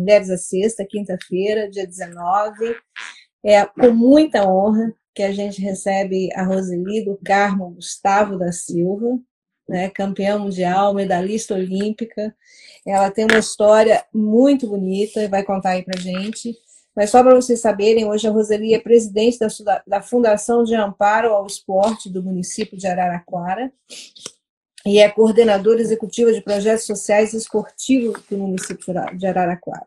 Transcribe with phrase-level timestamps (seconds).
[0.00, 2.74] Mulheres à Sexta, quinta-feira, dia 19.
[3.44, 9.18] É com muita honra que a gente recebe a Roseli do Carmo Gustavo da Silva,
[9.68, 12.34] né, campeã mundial, medalhista olímpica.
[12.86, 16.56] Ela tem uma história muito bonita e vai contar aí para gente.
[16.96, 21.28] Mas só para vocês saberem, hoje a Roseli é presidente da, da Fundação de Amparo
[21.28, 23.70] ao Esporte do município de Araraquara
[24.86, 29.86] e é coordenadora executiva de projetos sociais e esportivos do município de Araraquara.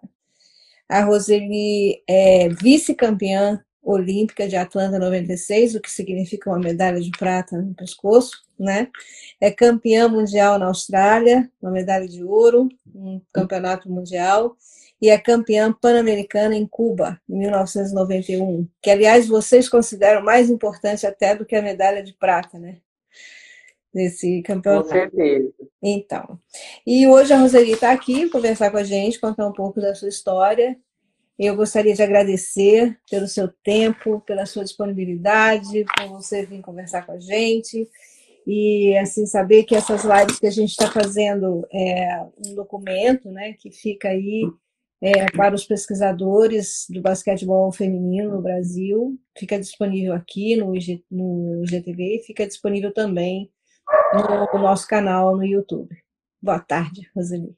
[0.93, 7.59] A Roseli é vice-campeã olímpica de Atlanta 96, o que significa uma medalha de prata
[7.59, 8.89] no pescoço, né?
[9.41, 14.55] É campeã mundial na Austrália, uma medalha de ouro, um campeonato mundial,
[15.01, 21.35] e é campeã pan-americana em Cuba, em 1991, que, aliás, vocês consideram mais importante até
[21.35, 22.77] do que a medalha de prata, né?
[23.93, 24.89] Nesse campeonato.
[24.89, 25.53] Com certeza.
[25.81, 26.39] Então.
[26.87, 30.09] E hoje a Roseli está aqui conversar com a gente, contar um pouco da sua
[30.09, 30.75] história.
[31.37, 37.13] Eu gostaria de agradecer pelo seu tempo, pela sua disponibilidade, por você vir conversar com
[37.13, 37.89] a gente
[38.45, 43.53] e assim saber que essas lives que a gente está fazendo é um documento, né,
[43.53, 44.43] que fica aí
[45.01, 49.17] é, para os pesquisadores do basquetebol feminino no Brasil.
[49.37, 53.51] Fica disponível aqui no, IG, no IGTV e fica disponível também
[54.13, 55.95] no, nosso canal no YouTube.
[56.41, 57.55] Boa tarde, Roseli.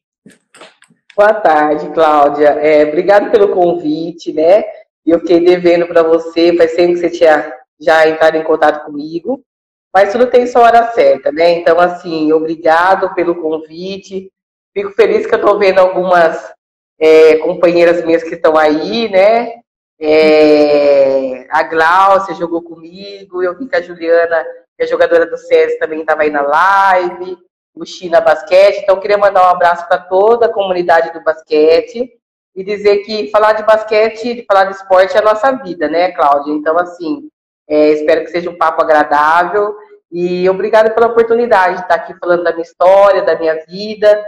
[1.16, 2.50] Boa tarde, Cláudia.
[2.50, 4.66] É, obrigado pelo convite, né?
[5.06, 9.42] Eu fiquei devendo para você, faz tempo que você tinha já entrado em contato comigo,
[9.94, 11.52] mas tudo tem sua hora certa, né?
[11.52, 14.30] Então, assim, obrigado pelo convite.
[14.74, 16.54] Fico feliz que eu estou vendo algumas
[17.00, 19.62] é, companheiras minhas que estão aí, né?
[19.98, 24.44] É, a Glaucia jogou comigo, eu vi que a Juliana,
[24.78, 27.38] que é jogadora do SES, também estava aí na live,
[27.76, 28.82] o China Basquete.
[28.84, 32.12] Então, queria mandar um abraço para toda a comunidade do basquete
[32.56, 36.54] e dizer que falar de basquete, falar de esporte é a nossa vida, né, Cláudia?
[36.54, 37.30] Então, assim,
[37.68, 39.76] é, espero que seja um papo agradável
[40.12, 44.24] e obrigada pela oportunidade de estar aqui falando da minha história, da minha vida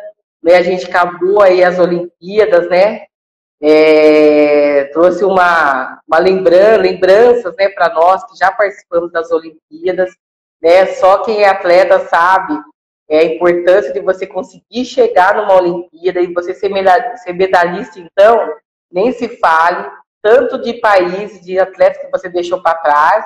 [0.47, 3.05] né, a gente acabou aí as Olimpíadas, né?
[3.59, 10.11] É, trouxe uma, uma lembrança, lembranças né, para nós que já participamos das Olimpíadas.
[10.61, 10.85] Né?
[10.85, 12.53] Só quem é atleta sabe
[13.09, 18.53] é, a importância de você conseguir chegar numa Olimpíada e você ser, medalhista, então,
[18.91, 19.89] nem se fale,
[20.21, 23.25] tanto de países, de atletas que você deixou para trás.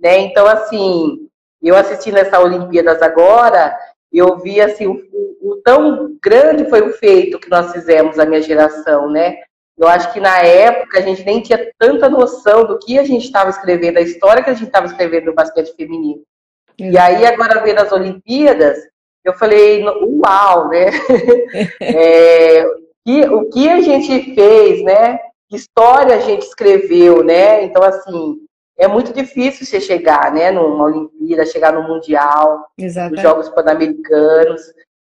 [0.00, 0.18] Né?
[0.20, 1.28] Então, assim,
[1.62, 3.78] eu assisti nessa Olimpíadas agora,
[4.10, 5.02] eu vi assim, o,
[5.42, 9.36] o, tão grande foi o feito que nós fizemos, a minha geração, né?
[9.76, 13.24] Eu acho que na época a gente nem tinha tanta noção do que a gente
[13.24, 16.22] estava escrevendo, a história que a gente estava escrevendo no basquete feminino.
[16.78, 18.78] E aí, agora vendo as Olimpíadas,
[19.24, 20.86] eu falei, uau, né?
[21.80, 22.64] é,
[23.04, 25.18] que, o que a gente fez, né?
[25.48, 27.64] Que história a gente escreveu, né?
[27.64, 28.38] Então, assim,
[28.78, 33.16] é muito difícil você chegar, né, numa Olimpíada, chegar no Mundial, Exatamente.
[33.16, 34.62] nos Jogos Pan-Americanos.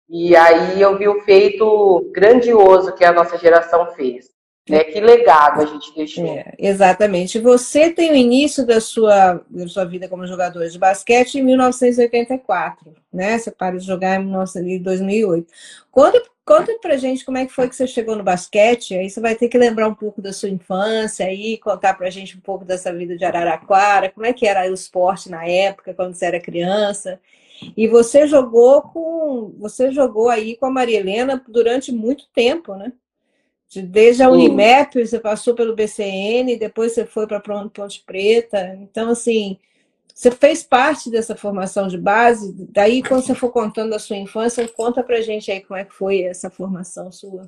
[0.09, 4.30] E aí eu vi o feito grandioso que a nossa geração fez.
[4.69, 4.83] Né?
[4.83, 6.25] Que legado a gente deixou.
[6.25, 7.39] É, exatamente.
[7.39, 12.93] Você tem o início da sua, da sua vida como jogador de basquete em 1984,
[13.11, 13.37] né?
[13.37, 15.51] Você para de jogar em 2008.
[15.89, 18.95] Conta, conta pra gente como é que foi que você chegou no basquete.
[18.95, 22.37] Aí você vai ter que lembrar um pouco da sua infância aí, contar pra gente
[22.37, 26.13] um pouco dessa vida de Araraquara, como é que era o esporte na época, quando
[26.13, 27.19] você era criança.
[27.75, 29.53] E você jogou com.
[29.59, 32.91] Você jogou aí com a Maria Helena durante muito tempo, né?
[33.79, 38.75] Desde a Unimep, você passou pelo BCN, depois você foi para Ponte Preta.
[38.81, 39.57] Então, assim,
[40.13, 42.53] você fez parte dessa formação de base.
[42.69, 45.93] Daí, quando você for contando a sua infância, conta pra gente aí como é que
[45.93, 47.47] foi essa formação sua.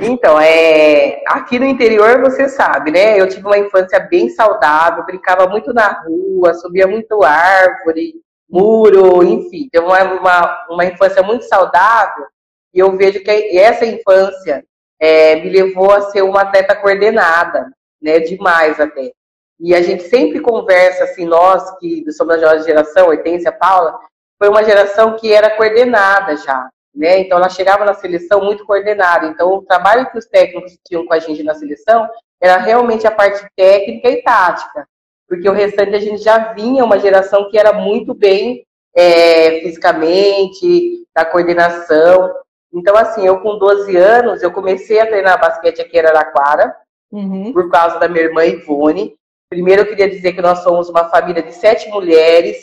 [0.00, 3.20] Então, é, aqui no interior você sabe, né?
[3.20, 8.14] Eu tive uma infância bem saudável, brincava muito na rua, subia muito árvore,
[8.48, 12.31] muro, enfim, teve uma, uma, uma infância muito saudável
[12.74, 14.64] e eu vejo que essa infância
[15.00, 17.70] é, me levou a ser uma atleta coordenada,
[18.00, 18.20] né?
[18.20, 19.12] Demais até.
[19.60, 23.98] E a gente sempre conversa, assim, nós que somos da nova geração, Hortência, Paula,
[24.38, 27.20] foi uma geração que era coordenada já, né?
[27.20, 29.26] Então ela chegava na seleção muito coordenada.
[29.26, 32.08] Então o trabalho que os técnicos tinham com a gente na seleção
[32.40, 34.86] era realmente a parte técnica e tática,
[35.28, 38.64] porque o restante a gente já vinha uma geração que era muito bem
[38.96, 42.34] é, fisicamente, da coordenação.
[42.72, 46.74] Então, assim, eu com 12 anos, eu comecei a treinar basquete aqui em Araraquara,
[47.12, 47.52] uhum.
[47.52, 49.14] por causa da minha irmã Ivone.
[49.50, 52.56] Primeiro, eu queria dizer que nós somos uma família de sete mulheres,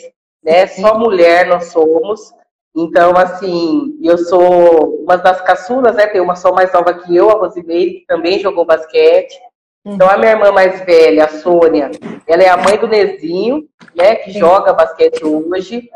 [0.44, 0.66] né?
[0.66, 2.34] Só mulher nós somos.
[2.76, 6.08] Então, assim, eu sou uma das caçulas, né?
[6.08, 9.40] Tem uma só mais nova que eu, a Rosimeire, que também jogou basquete.
[9.86, 11.92] Então, a minha irmã mais velha, a Sônia,
[12.28, 14.16] ela é a mãe do Nezinho, né?
[14.16, 15.90] Que joga basquete hoje.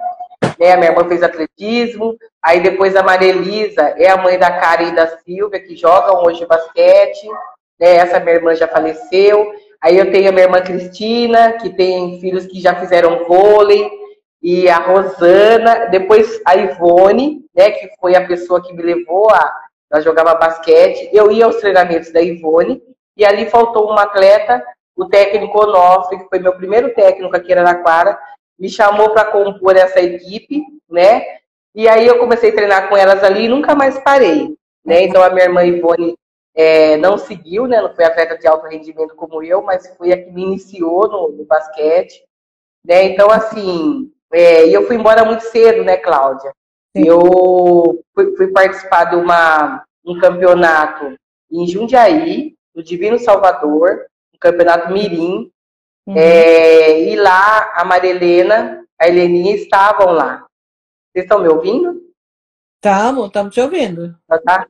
[0.59, 2.17] Né, a minha irmã fez atletismo.
[2.41, 6.23] Aí depois a Maria Elisa é a mãe da Karen e da Silvia, que jogam
[6.23, 7.27] hoje basquete.
[7.79, 9.53] Né, essa minha irmã já faleceu.
[9.83, 13.91] Aí eu tenho a minha irmã Cristina, que tem filhos que já fizeram vôlei,
[14.41, 19.53] e a Rosana, depois a Ivone, né, que foi a pessoa que me levou a,
[19.91, 21.09] ela jogava basquete.
[21.11, 22.81] Eu ia aos treinamentos da Ivone,
[23.17, 24.63] e ali faltou um atleta,
[24.95, 28.17] o técnico Onofre, que foi meu primeiro técnico aqui em Araraquara,
[28.59, 31.23] me chamou para compor essa equipe, né?
[31.75, 34.55] E aí eu comecei a treinar com elas ali e nunca mais parei,
[34.85, 35.03] né?
[35.03, 36.15] Então a minha irmã Ivone
[36.55, 37.81] é, não seguiu, né?
[37.81, 41.29] Não foi atleta de alto rendimento como eu, mas foi a que me iniciou no,
[41.29, 42.23] no basquete,
[42.85, 43.03] né?
[43.03, 46.51] Então assim, é, eu fui embora muito cedo, né, Cláudia?
[46.95, 47.07] Sim.
[47.07, 51.15] Eu fui, fui, participar de uma, um campeonato
[51.51, 55.51] em Jundiaí, no Divino Salvador, um campeonato Mirim,
[56.07, 56.17] uhum.
[56.17, 60.45] é, e lá a Marilena, a Heleninha estavam lá.
[61.11, 62.01] Vocês estão me ouvindo?
[62.75, 64.15] Estamos, estamos te ouvindo.
[64.27, 64.67] Tá, tá?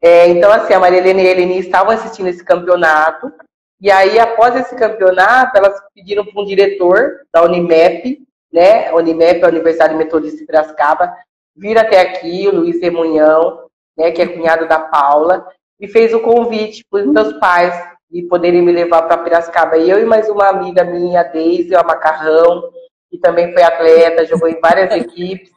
[0.00, 3.32] É, então, assim, a Marilena e a Heleninha estavam assistindo esse campeonato,
[3.80, 9.48] e aí, após esse campeonato, elas pediram para um diretor da Unimep, né, Unimep, a
[9.48, 11.12] Universidade Metodista de Piracicaba,
[11.56, 15.46] vir até aqui, o Luiz Remunhão, né, que é cunhado da Paula,
[15.80, 17.74] e fez o convite para os meus pais
[18.12, 19.78] de poderem me levar para Piracicaba.
[19.78, 22.70] E eu e mais uma amiga minha, a Deise, a Macarrão,
[23.10, 25.50] que também foi atleta, jogou em várias equipes,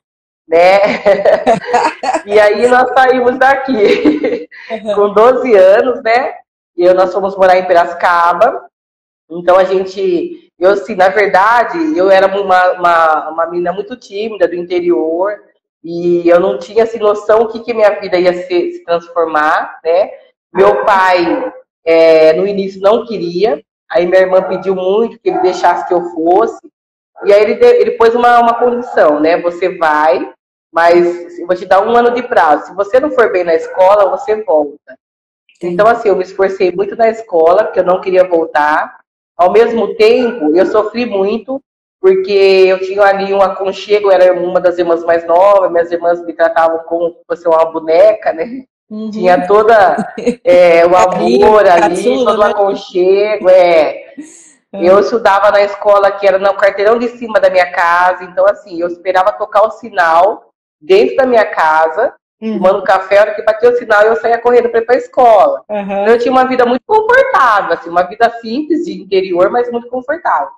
[0.47, 0.79] né?
[2.25, 4.47] e aí nós saímos daqui
[4.95, 6.33] com 12 anos, né?
[6.77, 8.69] E eu, nós fomos morar em Piracicaba.
[9.29, 14.47] Então a gente, eu assim, na verdade, eu era uma, uma, uma menina muito tímida
[14.47, 15.35] do interior,
[15.83, 19.77] e eu não tinha assim, noção o que, que minha vida ia se, se transformar,
[19.83, 20.09] né?
[20.53, 21.53] Meu pai,
[21.85, 26.03] é, no início, não queria, aí minha irmã pediu muito que ele deixasse que eu
[26.11, 26.59] fosse,
[27.23, 29.39] e aí ele, ele pôs uma, uma condição, né?
[29.41, 30.33] Você vai,
[30.71, 32.67] mas eu vou te dar um ano de prazo.
[32.67, 34.97] Se você não for bem na escola, você volta.
[35.61, 35.69] Sim.
[35.69, 38.99] Então, assim, eu me esforcei muito na escola, porque eu não queria voltar.
[39.37, 41.61] Ao mesmo tempo, eu sofri muito
[42.01, 46.33] porque eu tinha ali um aconchego, era uma das irmãs mais novas, minhas irmãs me
[46.33, 48.63] tratavam como se fosse uma boneca, né?
[48.89, 49.09] Uhum.
[49.09, 52.51] Tinha toda é, o amor ali, todo o né?
[52.51, 54.13] aconchego, é.
[54.73, 54.83] Uhum.
[54.83, 58.79] Eu estudava na escola que era no quarteirão de cima da minha casa, então assim,
[58.79, 60.49] eu esperava tocar o sinal
[60.79, 62.57] dentro da minha casa, uhum.
[62.57, 64.99] tomando café, a hora que batia o sinal eu saía correndo para ir para a
[64.99, 65.63] escola.
[65.69, 65.81] Uhum.
[65.81, 69.87] Então, eu tinha uma vida muito confortável, assim, uma vida simples de interior, mas muito
[69.87, 70.51] confortável.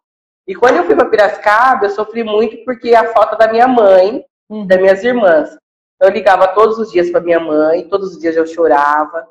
[0.48, 4.24] E quando eu fui para Piracicaba, eu sofri muito porque a falta da minha mãe,
[4.50, 4.66] uhum.
[4.66, 5.58] das minhas irmãs.
[6.00, 9.28] Eu ligava todos os dias para minha mãe, todos os dias eu chorava.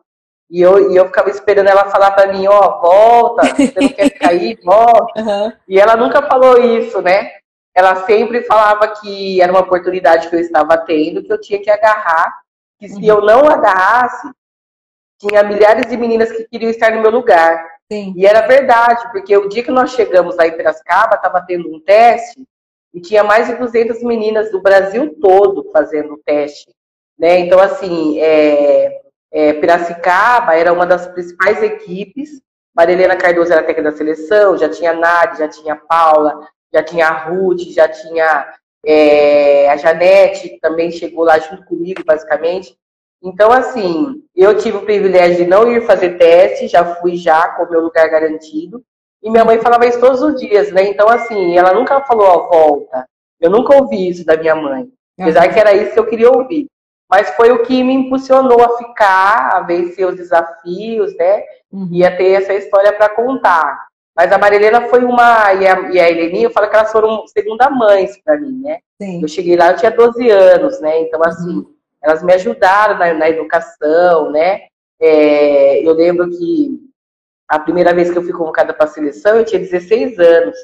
[0.48, 3.88] E eu, e eu ficava esperando ela falar para mim, ó, oh, volta, você não
[3.88, 5.06] quer ficar aí, volta.
[5.26, 5.52] Uhum.
[5.68, 7.30] E ela nunca falou isso, né?
[7.74, 11.70] Ela sempre falava que era uma oportunidade que eu estava tendo, que eu tinha que
[11.70, 12.40] agarrar,
[12.78, 13.04] que se uhum.
[13.04, 14.30] eu não agarrasse,
[15.18, 17.64] tinha milhares de meninas que queriam estar no meu lugar.
[17.90, 18.12] Sim.
[18.16, 21.80] E era verdade, porque o dia que nós chegamos lá em Piracicaba, estava tendo um
[21.80, 22.46] teste
[22.96, 26.74] e tinha mais de 200 meninas do Brasil todo fazendo o teste.
[27.18, 27.40] Né?
[27.40, 32.40] Então, assim, é, é, Piracicaba era uma das principais equipes.
[32.74, 36.40] Marilena Cardoso era técnica da seleção, já tinha Nádia, já tinha Paula,
[36.72, 42.74] já tinha a Ruth, já tinha é, a Janete, também chegou lá junto comigo, basicamente.
[43.22, 47.64] Então, assim, eu tive o privilégio de não ir fazer teste, já fui já com
[47.64, 48.82] o meu lugar garantido.
[49.26, 50.84] E minha mãe falava isso todos os dias, né?
[50.84, 53.06] Então, assim, ela nunca falou a volta.
[53.40, 54.86] Eu nunca ouvi isso da minha mãe.
[55.18, 56.66] Apesar que era isso que eu queria ouvir.
[57.10, 61.42] Mas foi o que me impulsionou a ficar, a vencer os desafios, né?
[61.72, 61.88] Uhum.
[61.92, 63.86] E a ter essa história para contar.
[64.16, 65.52] Mas a Marilena foi uma.
[65.54, 68.78] E a, e a Heleninha, eu falo que elas foram segunda mães para mim, né?
[69.00, 69.20] Sim.
[69.22, 71.00] Eu cheguei lá, eu tinha 12 anos, né?
[71.00, 71.58] Então, assim.
[71.58, 74.62] Uhum elas me ajudaram na, na educação, né?
[75.00, 76.85] É, eu lembro que
[77.48, 80.56] a primeira vez que eu fui convocada para a seleção, eu tinha 16 anos,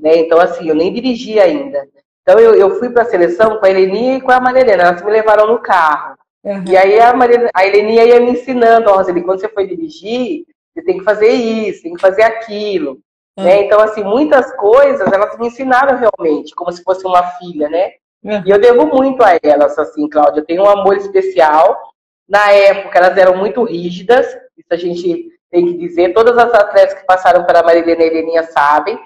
[0.00, 0.16] né?
[0.18, 1.88] Então, assim, eu nem dirigia ainda.
[2.22, 5.02] Então, eu, eu fui para a seleção com a Heleninha e com a Marilena, elas
[5.02, 6.14] me levaram no carro.
[6.44, 6.64] Uhum.
[6.68, 10.44] E aí a, Marilena, a Heleninha ia me ensinando, ó, Roseli, quando você for dirigir,
[10.74, 13.00] você tem que fazer isso, tem que fazer aquilo.
[13.38, 13.44] Uhum.
[13.44, 13.62] Né?
[13.62, 17.92] Então, assim, muitas coisas elas me ensinaram realmente, como se fosse uma filha, né?
[18.24, 18.42] É.
[18.44, 20.40] E eu devo muito a elas, assim, Cláudia.
[20.40, 21.92] Eu tenho um amor especial.
[22.28, 26.12] Na época, elas eram muito rígidas, isso a gente tem que dizer.
[26.12, 28.98] Todas as atletas que passaram pela Marilena e Heleninha sabem.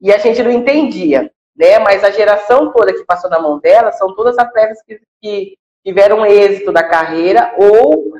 [0.00, 1.30] E a gente não entendia.
[1.56, 1.78] né?
[1.78, 6.26] Mas a geração toda que passou na mão dela são todas atletas que, que tiveram
[6.26, 8.12] êxito na carreira ou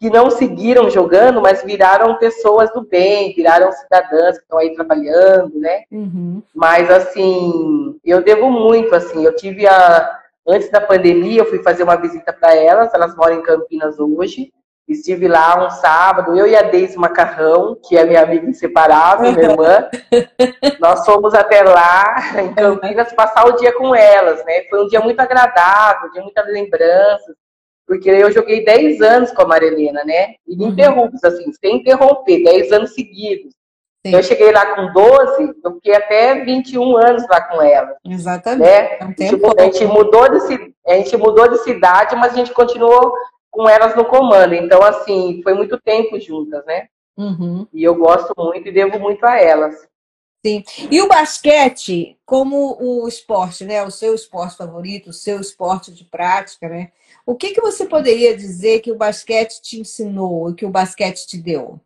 [0.00, 5.58] que não seguiram jogando, mas viraram pessoas do bem, viraram cidadãs que estão aí trabalhando,
[5.58, 5.84] né?
[5.90, 6.42] Uhum.
[6.54, 11.84] Mas assim, eu devo muito, assim, eu tive a antes da pandemia, eu fui fazer
[11.84, 14.52] uma visita para elas, elas moram em Campinas hoje.
[14.86, 19.50] Estive lá um sábado, eu e a Deise Macarrão, que é minha amiga inseparável, minha
[19.50, 19.88] irmã.
[20.78, 24.64] Nós fomos até lá, em Campinas, passar o dia com elas, né?
[24.68, 27.34] Foi um dia muito agradável, um dia muitas lembranças
[27.86, 30.34] porque eu joguei 10 anos com a Marilena, né?
[30.46, 31.28] Ininterruptos, uhum.
[31.28, 33.52] assim, sem interromper, 10 anos seguidos.
[34.06, 34.14] Sim.
[34.14, 37.96] Eu cheguei lá com 12, eu fiquei até 21 anos lá com ela.
[38.06, 38.60] Exatamente.
[38.60, 38.98] Né?
[38.98, 43.14] É um a, gente mudou de, a gente mudou de cidade, mas a gente continuou
[43.54, 44.52] com elas no comando.
[44.54, 46.88] Então, assim, foi muito tempo juntas, né?
[47.16, 47.66] Uhum.
[47.72, 49.86] E eu gosto muito e devo muito a elas.
[50.44, 50.62] Sim.
[50.90, 53.82] E o basquete, como o esporte, né?
[53.82, 56.90] O seu esporte favorito, o seu esporte de prática, né?
[57.24, 61.26] O que, que você poderia dizer que o basquete te ensinou e que o basquete
[61.26, 61.80] te deu?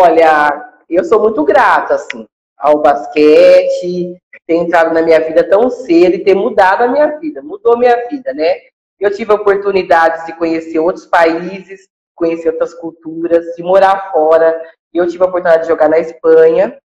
[0.00, 2.26] Olha, eu sou muito grata, assim,
[2.58, 4.16] ao basquete,
[4.46, 7.78] ter entrado na minha vida tão cedo e ter mudado a minha vida, mudou a
[7.78, 8.60] minha vida, né?
[8.98, 14.60] Eu tive oportunidades de conhecer outros países, conhecer outras culturas, de morar fora.
[14.92, 16.78] Eu tive a oportunidade de jogar na Espanha,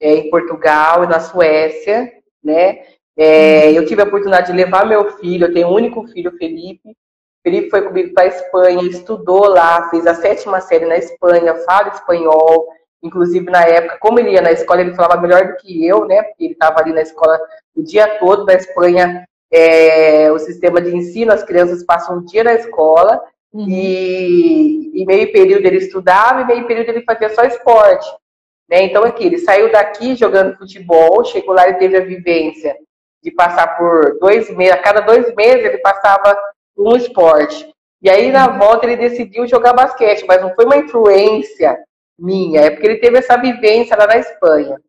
[0.00, 2.82] é, em Portugal e na Suécia, né?
[3.16, 6.96] É, eu tive a oportunidade de levar meu filho, eu tenho um único filho, Felipe.
[7.42, 11.88] Felipe foi comigo para a Espanha, estudou lá, fez a sétima série na Espanha, fala
[11.88, 12.68] espanhol.
[13.02, 16.22] Inclusive, na época, como ele ia na escola, ele falava melhor do que eu, né?
[16.22, 17.38] Porque ele estava ali na escola
[17.76, 18.44] o dia todo.
[18.44, 23.66] Na Espanha, é, o sistema de ensino, as crianças passam o dia na escola uhum.
[23.68, 28.08] e, e meio período ele estudava e meio período ele fazia só esporte.
[28.68, 28.84] Né?
[28.84, 32.74] Então, aqui, ele saiu daqui jogando futebol, chegou lá e teve a vivência
[33.22, 36.36] de passar por dois meses, a cada dois meses ele passava
[36.76, 37.70] um esporte.
[38.00, 41.78] E aí na volta ele decidiu jogar basquete, mas não foi uma influência
[42.18, 44.80] minha, é porque ele teve essa vivência lá na Espanha.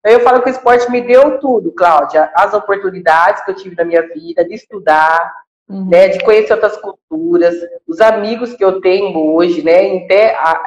[0.00, 3.76] Então eu falo que o esporte me deu tudo, Cláudia, as oportunidades que eu tive
[3.76, 5.32] na minha vida de estudar,
[5.68, 5.88] uhum.
[5.88, 7.54] né, de conhecer outras culturas,
[7.86, 10.06] os amigos que eu tenho hoje, né,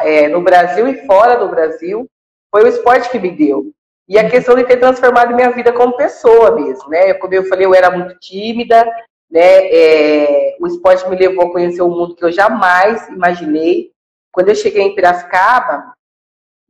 [0.02, 2.08] é, no Brasil e fora do Brasil,
[2.52, 3.74] foi o esporte que me deu.
[4.08, 7.14] E a questão de ter transformado minha vida como pessoa mesmo, né?
[7.14, 8.86] Como eu falei, eu era muito tímida,
[9.32, 9.66] né?
[9.72, 13.92] É, o esporte me levou a conhecer um mundo que eu jamais imaginei.
[14.32, 15.93] Quando eu cheguei em Piracicaba,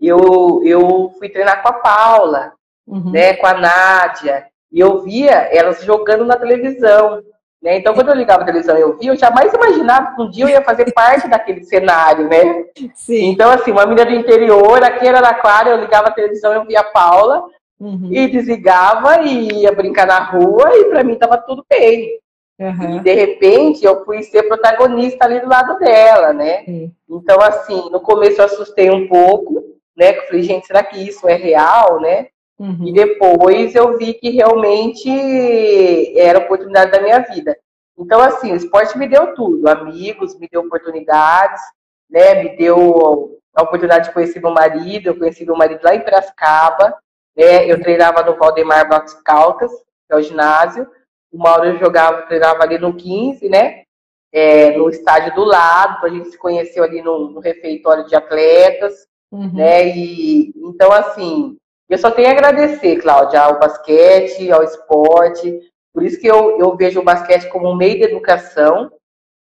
[0.08, 2.54] eu, eu fui treinar com a Paula,
[2.88, 3.12] uhum.
[3.12, 3.34] né?
[3.36, 7.22] Com a Nádia, e eu via elas jogando na televisão.
[7.62, 7.78] Né?
[7.78, 10.46] Então, quando eu ligava a televisão e eu via, eu jamais imaginava que um dia
[10.46, 12.66] eu ia fazer parte daquele cenário, né?
[12.96, 13.28] Sim.
[13.28, 16.82] Então, assim, uma menina do interior, aqui era Clara, eu ligava a televisão, eu via
[16.82, 17.46] a Paula,
[17.80, 18.10] uhum.
[18.12, 22.20] e desligava e ia brincar na rua, e para mim tava tudo bem.
[22.60, 22.98] Uhum.
[22.98, 26.64] E de repente eu fui ser protagonista ali do lado dela, né?
[26.66, 26.92] Sim.
[27.10, 29.63] Então, assim, no começo eu assustei um pouco,
[29.96, 30.18] né?
[30.18, 32.28] Eu falei, gente, será que isso é real, né?
[32.60, 32.88] Uhum.
[32.88, 35.10] E depois eu vi que realmente
[36.18, 37.58] era a oportunidade da minha vida.
[37.98, 41.62] Então, assim, o esporte me deu tudo, amigos, me deu oportunidades,
[42.10, 42.44] né?
[42.44, 46.96] Me deu a oportunidade de conhecer meu marido, eu conheci meu marido lá em Piracicaba,
[47.36, 47.70] né?
[47.70, 50.88] Eu treinava no Valdemar Box Calcas, que é o ginásio.
[51.36, 53.84] Hora eu jogava, treinava ali no 15, né?
[54.32, 59.08] É, no estádio do lado, a gente se conheceu ali no, no refeitório de atletas,
[59.34, 59.54] uhum.
[59.54, 59.96] né?
[59.96, 61.58] E então assim,
[61.90, 65.60] eu só tenho a agradecer, Cláudia, ao basquete, ao esporte.
[65.94, 68.92] Por isso que eu, eu vejo o basquete como um meio de educação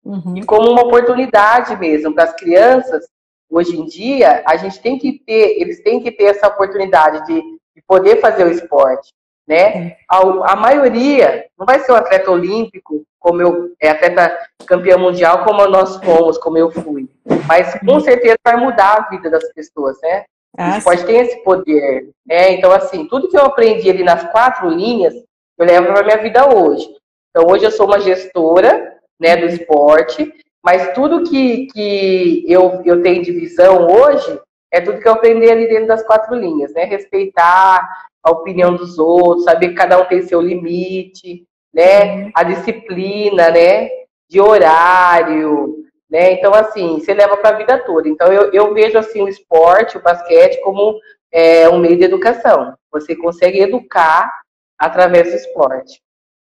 [0.04, 0.36] uhum.
[0.38, 3.06] e como uma oportunidade mesmo para as crianças.
[3.50, 7.42] Hoje em dia, a gente tem que ter, eles têm que ter essa oportunidade de,
[7.42, 9.14] de poder fazer o esporte.
[9.48, 9.98] Né?
[10.10, 10.20] A,
[10.54, 15.66] a, maioria não vai ser um atleta olímpico, como eu, é atleta campeão mundial, como
[15.68, 17.10] nós fomos, como eu fui.
[17.48, 20.24] Mas com certeza vai mudar a vida das pessoas, né?
[20.58, 22.54] Ah, o esporte tem esse poder, né?
[22.54, 25.14] Então, assim, tudo que eu aprendi ali nas quatro linhas,
[25.58, 26.88] eu levo para minha vida hoje.
[27.30, 30.32] Então, hoje eu sou uma gestora, né, do esporte,
[30.64, 34.40] mas tudo que, que eu, eu tenho de visão hoje
[34.72, 36.86] é tudo que eu aprendi ali dentro das quatro linhas, né?
[36.86, 37.88] Respeitar
[38.24, 42.32] a opinião dos outros, saber que cada um tem seu limite, né?
[42.34, 43.90] A disciplina, né?
[44.30, 46.34] De horário, né?
[46.34, 48.08] Então, assim, você leva para a vida toda.
[48.08, 51.00] Então, eu, eu vejo assim o esporte, o basquete, como
[51.32, 52.76] é, um meio de educação.
[52.92, 54.32] Você consegue educar
[54.78, 56.02] através do esporte.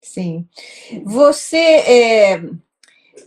[0.00, 0.48] Sim.
[1.04, 2.42] Você, é...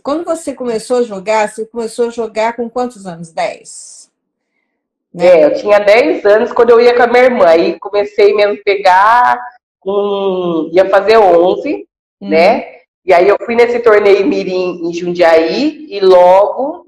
[0.02, 3.30] quando você começou a jogar, você começou a jogar com quantos anos?
[3.30, 4.01] Dez?
[5.12, 5.26] Né?
[5.26, 7.46] É, eu tinha 10 anos quando eu ia com a minha irmã.
[7.46, 9.38] Aí comecei mesmo a pegar,
[9.78, 11.86] com, ia fazer 11,
[12.20, 12.28] uhum.
[12.28, 12.80] né?
[13.04, 16.86] E aí eu fui nesse torneio Mirim em Jundiaí e logo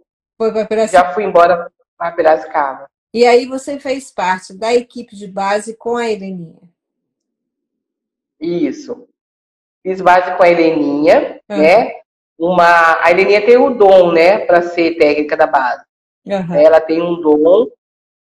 [0.91, 2.89] já fui embora para Piracicaba.
[3.13, 6.63] E aí você fez parte da equipe de base com a Heleninha.
[8.41, 9.07] Isso.
[9.83, 11.59] Fiz base com a Heleninha, uhum.
[11.59, 11.93] né?
[12.39, 15.85] Uma, a Heleninha tem o dom, né, para ser técnica da base.
[16.27, 16.55] Uhum.
[16.55, 17.69] Ela tem um dom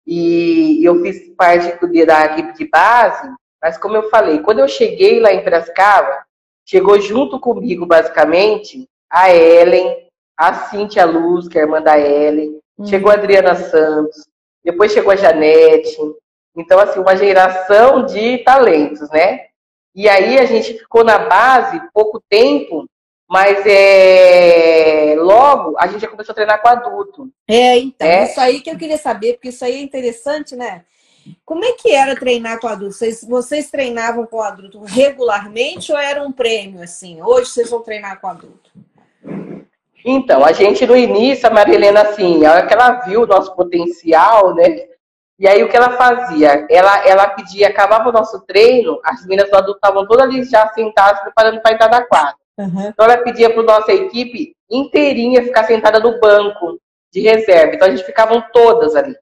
[0.07, 3.29] e eu fiz parte da equipe de base,
[3.61, 6.25] mas como eu falei, quando eu cheguei lá em Piracicaba,
[6.65, 12.61] chegou junto comigo, basicamente, a Ellen, a Cintia Luz, que é a irmã da Ellen,
[12.79, 12.87] uhum.
[12.87, 14.27] chegou a Adriana Santos,
[14.65, 15.97] depois chegou a Janete.
[16.57, 19.47] Então, assim, uma geração de talentos, né?
[19.95, 22.85] E aí a gente ficou na base pouco tempo,
[23.29, 27.31] mas é, logo a gente já começou a treinar com adulto.
[27.49, 28.25] É, então, é.
[28.25, 30.85] isso aí que eu queria saber, porque isso aí é interessante, né?
[31.45, 32.95] Como é que era treinar com adulto?
[32.95, 37.21] Vocês, vocês treinavam com adulto regularmente ou era um prêmio assim?
[37.21, 38.71] Hoje vocês vão treinar com adulto?
[40.05, 43.57] Então, a gente no início, a Marilena, assim, a hora que ela viu o nosso
[43.57, 44.87] potencial, né?
[45.37, 46.65] E aí o que ela fazia?
[46.71, 50.69] Ela, ela pedia, acabava o nosso treino, as meninas do adulto estavam todas ali já
[50.69, 52.46] sentadas, preparando para entrar na quadra.
[52.59, 52.89] Uhum.
[52.89, 56.79] Então ela pedia para nossa equipe inteirinha ficar sentada no banco
[57.13, 57.75] de reserva.
[57.75, 59.15] Então a gente ficavam todas ali.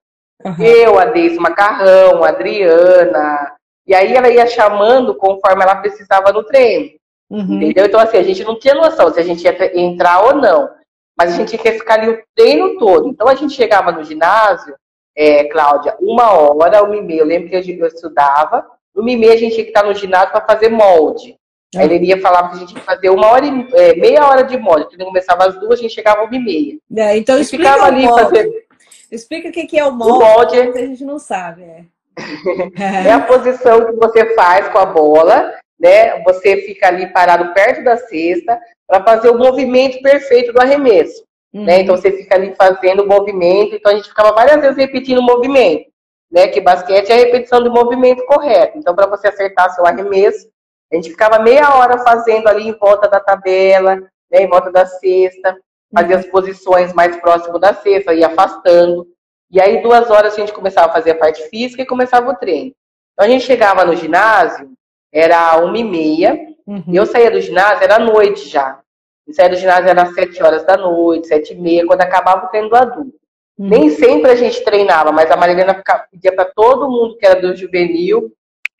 [0.44, 0.64] Uhum.
[0.64, 3.54] Eu, a Deise Macarrão, a Adriana.
[3.86, 6.98] E aí ela ia chamando conforme ela precisava no treino.
[7.30, 7.54] Uhum.
[7.54, 7.86] Entendeu?
[7.86, 10.70] Então, assim, a gente não tinha noção se a gente ia entrar ou não.
[11.16, 13.08] Mas a gente ia ficar ali o treino todo.
[13.08, 14.74] Então a gente chegava no ginásio,
[15.16, 17.20] é, Cláudia, uma hora, uma e meia.
[17.20, 20.32] Eu lembro que eu estudava, uma e meia a gente tinha que estar no ginásio
[20.32, 21.36] para fazer molde.
[21.76, 24.42] Aí ele ia falar que a gente que fazer uma hora e, é, meia hora
[24.42, 24.88] de molde.
[24.88, 26.78] Quando começava às duas, a gente chegava uma e meia.
[26.96, 28.66] É, então e ficava ali fazer.
[29.10, 31.62] Explica o que é o molde, o molde a gente não sabe.
[31.62, 31.84] É.
[33.08, 36.22] é a posição que você faz com a bola, né?
[36.24, 41.24] Você fica ali parado perto da cesta para fazer o movimento perfeito do arremesso.
[41.52, 41.60] Né?
[41.60, 41.64] Uhum.
[41.66, 41.80] Né?
[41.80, 45.22] Então você fica ali fazendo o movimento, então a gente ficava várias vezes repetindo o
[45.22, 45.86] movimento,
[46.30, 46.48] né?
[46.48, 48.78] Que basquete é a repetição do movimento correto.
[48.78, 50.48] Então, para você acertar seu arremesso,
[50.94, 54.42] a gente ficava meia hora fazendo ali em volta da tabela, né?
[54.42, 55.56] em volta da cesta,
[55.92, 59.06] fazia as posições mais próximo da cesta, ia afastando.
[59.50, 62.36] E aí, duas horas a gente começava a fazer a parte física e começava o
[62.36, 62.72] treino.
[63.12, 64.72] Então a gente chegava no ginásio,
[65.12, 66.82] era uma e meia, uhum.
[66.92, 68.80] eu saía do ginásio, era noite já.
[69.26, 72.46] Eu saía do ginásio era às sete horas da noite, sete e meia, quando acabava
[72.46, 73.14] o treino do adulto.
[73.56, 73.68] Uhum.
[73.68, 75.80] Nem sempre a gente treinava, mas a Marilena
[76.10, 78.32] pedia para todo mundo que era do juvenil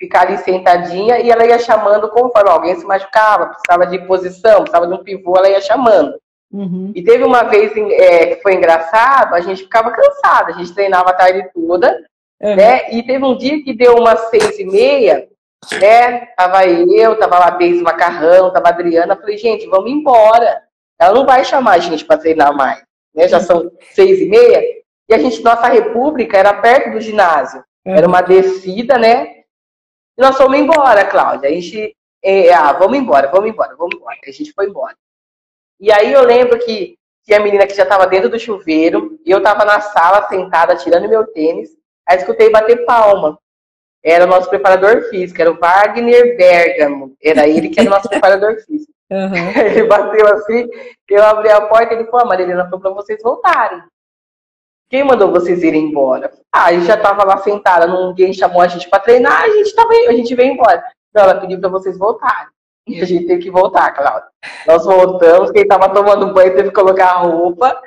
[0.05, 4.87] ficar ali sentadinha e ela ia chamando conforme alguém se machucava, precisava de posição, precisava
[4.87, 6.15] de um pivô, ela ia chamando.
[6.53, 6.93] Uhum.
[6.95, 11.11] E teve uma vez é, que foi engraçado, a gente ficava cansada, a gente treinava
[11.11, 12.05] a tarde toda,
[12.41, 12.55] uhum.
[12.55, 12.93] né?
[12.93, 15.27] E teve um dia que deu umas seis e meia,
[15.81, 16.27] né?
[16.37, 19.17] Tava eu, tava lá Deise Macarrão, tava a Adriana.
[19.17, 20.63] Falei, gente, vamos embora.
[21.01, 22.83] Ela não vai chamar a gente para treinar mais.
[23.15, 23.27] Né?
[23.27, 24.63] Já são seis e meia.
[25.09, 27.65] E a gente, nossa república era perto do ginásio.
[27.85, 29.44] Era uma descida, né?
[30.17, 31.49] E nós fomos embora, Cláudia.
[31.49, 34.17] A gente, é, ah, vamos embora, vamos embora, vamos embora.
[34.27, 34.97] A gente foi embora.
[35.81, 39.31] E aí eu lembro que tinha a menina que já estava dentro do chuveiro, e
[39.31, 41.71] eu estava na sala sentada, tirando meu tênis.
[42.07, 43.39] Aí escutei bater palma
[44.05, 47.17] era o nosso preparador físico, era o Wagner Bergamo.
[47.25, 48.93] Era ele que era o nosso preparador físico.
[49.13, 49.61] Uhum.
[49.67, 50.67] Ele bateu assim,
[51.11, 53.83] eu abri a porta e ele falou, a Marilena falou para vocês voltarem.
[54.89, 56.33] Quem mandou vocês irem embora?
[56.53, 59.75] Ah, a gente já estava lá sentada, ninguém chamou a gente para treinar, a gente,
[59.75, 60.85] tava, a gente veio embora.
[61.11, 62.49] Então ela pediu para vocês voltarem.
[62.87, 64.29] E a gente teve que voltar, Cláudia.
[64.67, 67.81] Nós voltamos, quem estava tomando banho teve que colocar a roupa.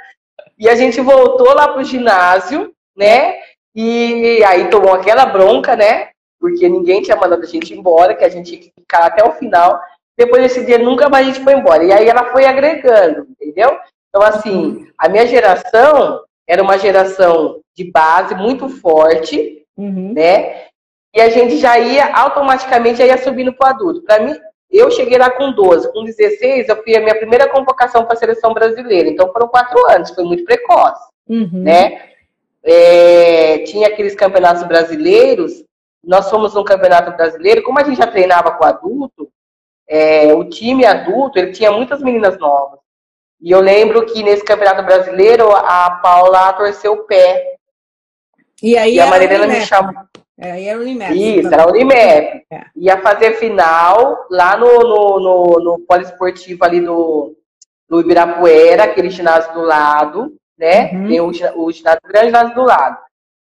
[0.57, 3.35] E a gente voltou lá pro ginásio, né?
[3.75, 6.09] E aí tomou aquela bronca, né?
[6.39, 9.33] Porque ninguém tinha mandado a gente embora, que a gente tinha que ficar até o
[9.33, 9.79] final.
[10.17, 11.83] Depois desse dia, nunca mais a gente foi embora.
[11.83, 13.77] E aí ela foi agregando, entendeu?
[14.09, 20.13] Então, assim, a minha geração era uma geração de base muito forte, uhum.
[20.13, 20.67] né?
[21.13, 24.01] E a gente já ia, automaticamente, já ia subindo para o adulto.
[24.03, 24.35] Para mim,
[24.71, 25.91] eu cheguei lá com 12.
[25.91, 29.09] Com 16, eu fui a minha primeira convocação para a seleção brasileira.
[29.09, 31.49] Então, foram quatro anos, foi muito precoce, uhum.
[31.53, 32.07] né?
[32.67, 35.63] é, tinha aqueles campeonatos brasileiros,
[36.03, 39.29] nós fomos num campeonato brasileiro, como a gente já treinava com adulto,
[39.87, 42.79] é, o time adulto, ele tinha muitas meninas novas.
[43.39, 47.55] E eu lembro que nesse campeonato brasileiro, a Paula torceu o pé.
[48.61, 49.93] E aí e a Marilena me chamou.
[50.39, 51.11] É, aí era o Unimap.
[51.11, 52.43] Isso, era o Unimap.
[52.51, 52.65] É.
[52.75, 57.35] Ia fazer final lá no, no, no, no poliesportivo ali do,
[57.87, 60.91] do Ibirapuera, aquele ginásio do lado né?
[60.91, 61.07] Uhum.
[61.07, 62.97] Tem o, o ginásio grande ginásio do lado.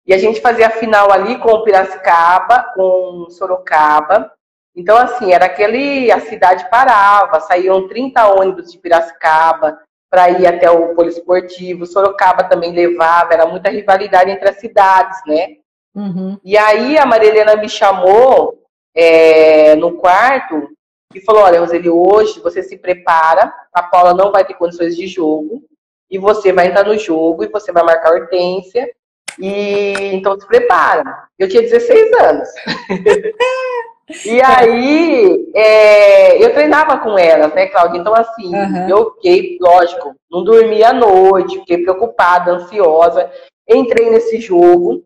[0.07, 4.33] E a gente fazia a final ali com Piracicaba, com Sorocaba.
[4.81, 6.11] Então, assim, era aquele.
[6.11, 9.79] A cidade parava, saíam 30 ônibus de Piracicaba
[10.11, 11.85] para ir até o poliesportivo.
[11.85, 15.57] Sorocaba também levava, era muita rivalidade entre as cidades, né?
[15.95, 16.39] Uhum.
[16.43, 18.63] E aí a Marilena me chamou
[18.95, 20.71] é, no quarto
[21.15, 25.07] e falou: Olha, Roseli, hoje você se prepara, a Paula não vai ter condições de
[25.07, 25.63] jogo,
[26.11, 28.91] e você vai entrar no jogo e você vai marcar a Hortência.
[29.39, 31.29] E então se prepara.
[31.39, 32.49] Eu tinha 16 anos.
[34.25, 37.99] e aí é, eu treinava com elas, né, Cláudia?
[37.99, 38.89] Então, assim, uhum.
[38.89, 43.31] eu fiquei, lógico, não dormia à noite, fiquei preocupada, ansiosa.
[43.69, 45.03] Entrei nesse jogo,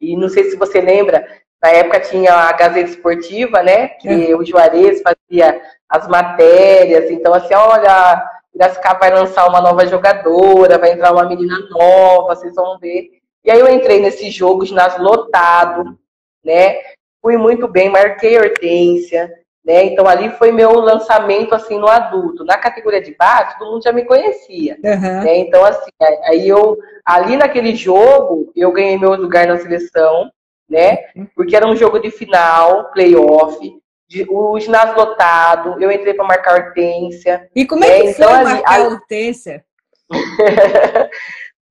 [0.00, 1.26] e não sei se você lembra,
[1.62, 3.88] na época tinha a Gazeta Esportiva, né?
[3.88, 4.36] Que é.
[4.36, 7.10] o Juarez fazia as matérias.
[7.10, 12.54] Então, assim, olha, Piracicaba vai lançar uma nova jogadora, vai entrar uma menina nova, vocês
[12.54, 13.10] vão ver.
[13.44, 15.98] E aí eu entrei nesse jogo, ginásio lotado,
[16.44, 16.76] né?
[17.24, 19.32] Fui muito bem, marquei Hortência,
[19.64, 19.84] né?
[19.84, 22.44] Então ali foi meu lançamento assim no adulto.
[22.44, 24.76] Na categoria de base, todo mundo já me conhecia.
[24.84, 25.24] Uhum.
[25.24, 25.38] Né?
[25.38, 25.90] Então, assim,
[26.24, 30.30] aí eu ali naquele jogo eu ganhei meu lugar na seleção,
[30.68, 30.98] né?
[31.34, 33.58] Porque era um jogo de final, playoff,
[34.06, 37.48] de, o ginásio lotado, eu entrei para marcar hortência.
[37.56, 38.12] E como é que né?
[38.12, 39.64] foi então, marcar ali, hortência?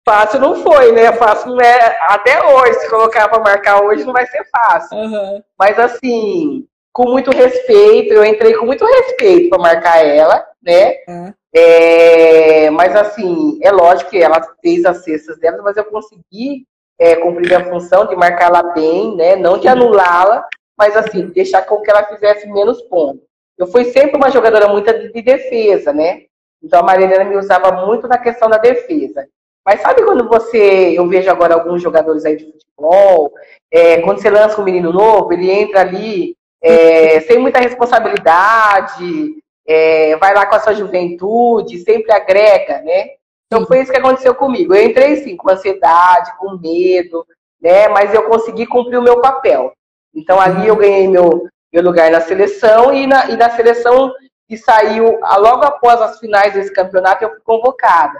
[0.06, 1.12] fácil não foi, né?
[1.14, 2.80] Fácil não é até hoje.
[2.80, 4.98] Se colocar para marcar hoje, não vai ser fácil.
[4.98, 5.42] Uhum.
[5.58, 10.96] Mas assim, com muito respeito, eu entrei com muito respeito para marcar ela, né?
[11.08, 11.34] Uhum.
[11.56, 16.66] É, mas assim, é lógico que ela fez as cestas dela, mas eu consegui
[17.00, 19.36] é, cumprir a função de marcá-la bem, né?
[19.36, 23.24] Não de anulá-la, mas assim, deixar com que ela fizesse menos pontos.
[23.58, 26.24] Eu fui sempre uma jogadora muito de defesa, né?
[26.62, 29.28] Então a Marilena me usava muito na questão da defesa.
[29.66, 33.32] Mas sabe quando você, eu vejo agora alguns jogadores aí de futebol,
[33.72, 40.16] é, quando você lança um menino novo, ele entra ali é, sem muita responsabilidade, é,
[40.18, 43.12] vai lá com a sua juventude, sempre agrega, né?
[43.48, 44.74] Então foi isso que aconteceu comigo.
[44.74, 47.26] Eu entrei sim com ansiedade, com medo,
[47.62, 47.88] né?
[47.88, 49.72] Mas eu consegui cumprir o meu papel.
[50.14, 54.14] Então ali eu ganhei meu, meu lugar na seleção e na, e na seleção
[54.48, 58.20] que saiu logo após as finais desse campeonato eu fui convocada.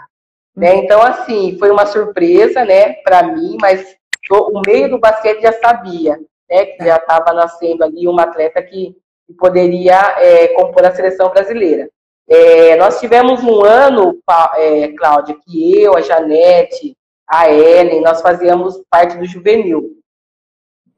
[0.56, 0.76] Né?
[0.76, 3.96] Então assim foi uma surpresa, né, para mim, mas
[4.30, 8.96] o meio do basquete já sabia, né, que já estava nascendo ali uma atleta que,
[9.26, 11.88] que poderia é, compor a seleção brasileira.
[12.28, 14.18] É, nós tivemos um ano,
[14.56, 16.96] é, Cláudia, que eu, a Janete,
[17.28, 19.90] a Ellen, nós fazíamos parte do juvenil.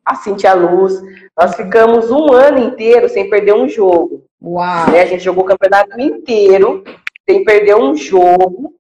[0.05, 1.01] A Cintia Luz,
[1.37, 4.25] nós ficamos um ano inteiro sem perder um jogo.
[4.40, 4.90] Uau!
[4.90, 5.03] Né?
[5.03, 6.85] A gente jogou o campeonato inteiro
[7.29, 8.75] sem perder um jogo.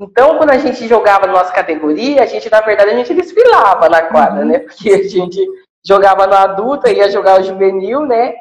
[0.00, 3.86] Então, quando a gente jogava na nossa categoria, a gente, na verdade, a gente desfilava
[3.88, 4.48] na quadra, uhum.
[4.48, 4.58] né?
[4.60, 5.46] Porque a gente
[5.84, 8.34] jogava no adulta, ia jogar o juvenil, né?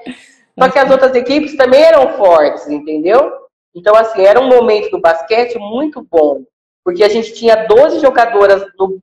[0.57, 3.31] Só que as outras equipes também eram fortes, entendeu?
[3.75, 6.43] Então, assim, era um momento do basquete muito bom,
[6.83, 8.97] porque a gente tinha 12 jogadoras, no,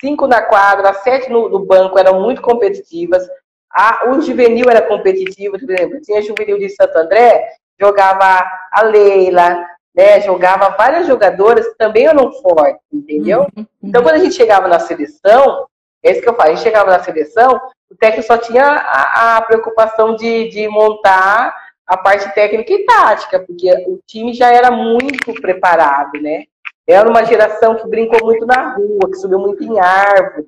[0.00, 3.26] 5 na quadra, 7 no, no banco, eram muito competitivas.
[3.70, 7.48] A, o juvenil era competitivo, por exemplo, tinha juvenil de Santo André,
[7.80, 9.66] jogava a Leila,
[9.96, 13.40] né, jogava várias jogadoras que também eram fortes, entendeu?
[13.40, 13.66] Uhum, uhum.
[13.82, 15.66] Então, quando a gente chegava na seleção,
[16.04, 17.58] é isso que eu falo, a gente chegava na seleção,
[17.90, 21.54] o técnico só tinha a, a preocupação de, de montar
[21.86, 26.44] a parte técnica e tática, porque o time já era muito preparado, né?
[26.86, 30.46] Era uma geração que brincou muito na rua, que subiu muito em árvore.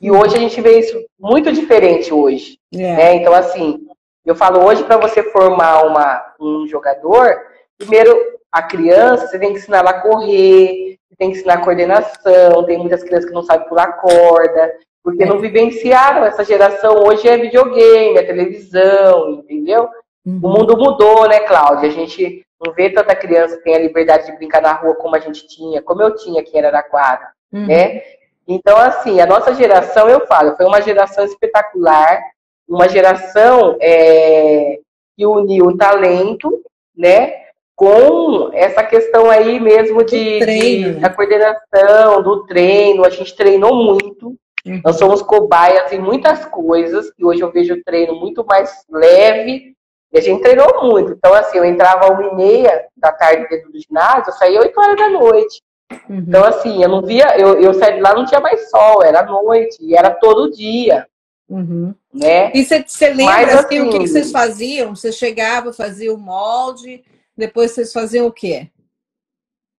[0.00, 2.58] E hoje a gente vê isso muito diferente hoje.
[2.74, 2.78] É.
[2.78, 3.14] Né?
[3.16, 3.86] Então, assim,
[4.24, 7.38] eu falo hoje para você formar uma, um jogador,
[7.78, 12.64] primeiro a criança, você tem que ensinar ela a correr, você tem que ensinar coordenação,
[12.64, 15.26] tem muitas crianças que não sabem pular corda, porque é.
[15.26, 17.04] não vivenciaram essa geração.
[17.06, 19.88] Hoje é videogame, é televisão, entendeu?
[20.26, 20.40] Uhum.
[20.42, 21.88] O mundo mudou, né, Cláudia?
[21.88, 25.14] A gente não vê tanta criança que tem a liberdade de brincar na rua como
[25.14, 27.66] a gente tinha, como eu tinha aqui em Araraquara, uhum.
[27.66, 28.02] né?
[28.46, 32.20] Então, assim, a nossa geração, eu falo, foi uma geração espetacular,
[32.66, 34.78] uma geração é,
[35.16, 36.62] que uniu o talento,
[36.96, 37.47] né,
[37.78, 40.92] com essa questão aí mesmo de, de né?
[40.94, 43.04] da coordenação, do treino.
[43.04, 44.34] A gente treinou muito.
[44.66, 44.80] Uhum.
[44.84, 49.76] Nós somos cobaias em muitas coisas, e hoje eu vejo o treino muito mais leve,
[50.12, 51.12] e a gente treinou muito.
[51.12, 54.80] Então, assim, eu entrava uma e meia da tarde dentro do ginásio, eu saía oito
[54.80, 55.62] horas da noite.
[56.10, 56.24] Uhum.
[56.26, 59.22] Então, assim, eu não via, eu, eu saí de lá, não tinha mais sol, era
[59.22, 61.06] noite, e era todo dia.
[61.48, 61.94] Uhum.
[62.12, 62.50] Né?
[62.52, 64.96] E você lembra Mas, assim, o que, que vocês faziam?
[64.96, 67.04] Você chegava, fazia o molde,
[67.38, 68.68] depois vocês faziam o quê?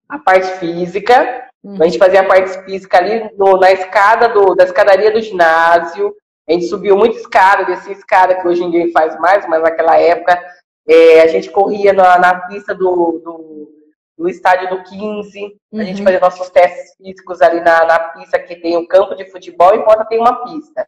[0.07, 1.77] A parte física, Uhum.
[1.81, 6.15] A gente fazia a parte física ali no, na escada do, da escadaria do ginásio.
[6.47, 10.41] A gente subiu muito escada, descia escada, que hoje ninguém faz mais, mas naquela época
[10.87, 13.71] é, a gente corria na, na pista do, do,
[14.17, 15.59] do, estádio do 15.
[15.71, 15.79] Uhum.
[15.79, 16.05] A gente uhum.
[16.05, 19.83] fazia nossos testes físicos ali na, na pista que tem um campo de futebol e
[19.83, 20.87] fora tem uma pista.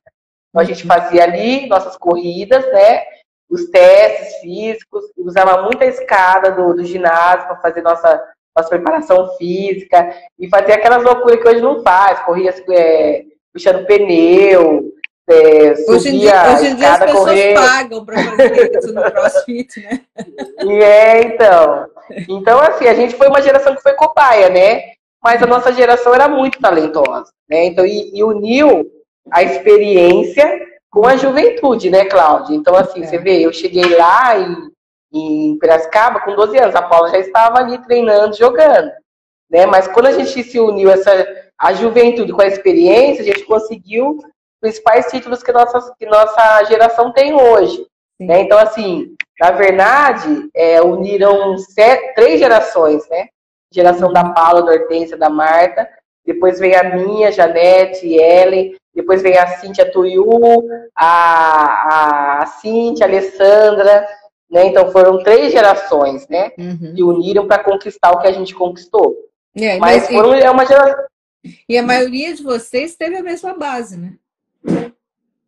[0.50, 0.88] Então a gente uhum.
[0.88, 3.04] fazia ali nossas corridas, né?
[3.52, 8.20] Os testes físicos, usava muita escada do, do ginásio para fazer nossa
[8.56, 14.92] nossa preparação física e fazer aquelas loucuras que hoje não faz, corria é, puxando pneu,
[15.30, 17.54] é, hoje em dia, hoje em dia as pessoas correr.
[17.54, 20.02] pagam para fazer isso no CrossFit, né?
[20.66, 21.88] E é, então.
[22.28, 24.92] Então, assim, a gente foi uma geração que foi cobaia, né?
[25.24, 27.66] Mas a nossa geração era muito talentosa, né?
[27.66, 28.92] Então, e, e uniu
[29.32, 30.60] a experiência
[30.92, 32.56] com a juventude, né, Cláudia?
[32.56, 33.08] Então, assim, é.
[33.08, 34.72] você vê, eu cheguei lá em
[35.14, 36.76] em Piracicaba com 12 anos.
[36.76, 38.92] A Paula já estava ali treinando, jogando.
[39.50, 39.66] Né?
[39.66, 41.12] Mas quando a gente se uniu essa,
[41.58, 44.26] a juventude com a experiência, a gente conseguiu os
[44.62, 47.86] principais títulos que nossa, que nossa geração tem hoje.
[48.20, 48.42] Né?
[48.42, 53.28] Então, assim, na verdade, é, uniram sete, três gerações, né?
[53.74, 55.90] Geração da Paula, da Hortência, da Marta.
[56.24, 58.76] Depois vem a minha, Janete, Ellen.
[58.94, 60.28] Depois vem a Cíntia Tuiu,
[60.96, 64.08] a, a, Cíntia, a Alessandra.
[64.50, 64.66] Né?
[64.66, 66.52] Então foram três gerações, né?
[66.58, 66.94] Uhum.
[66.96, 69.16] Que uniram para conquistar o que a gente conquistou.
[69.56, 71.06] É, mas, mas foram, é uma geração.
[71.68, 74.14] E a maioria de vocês teve a mesma base, né?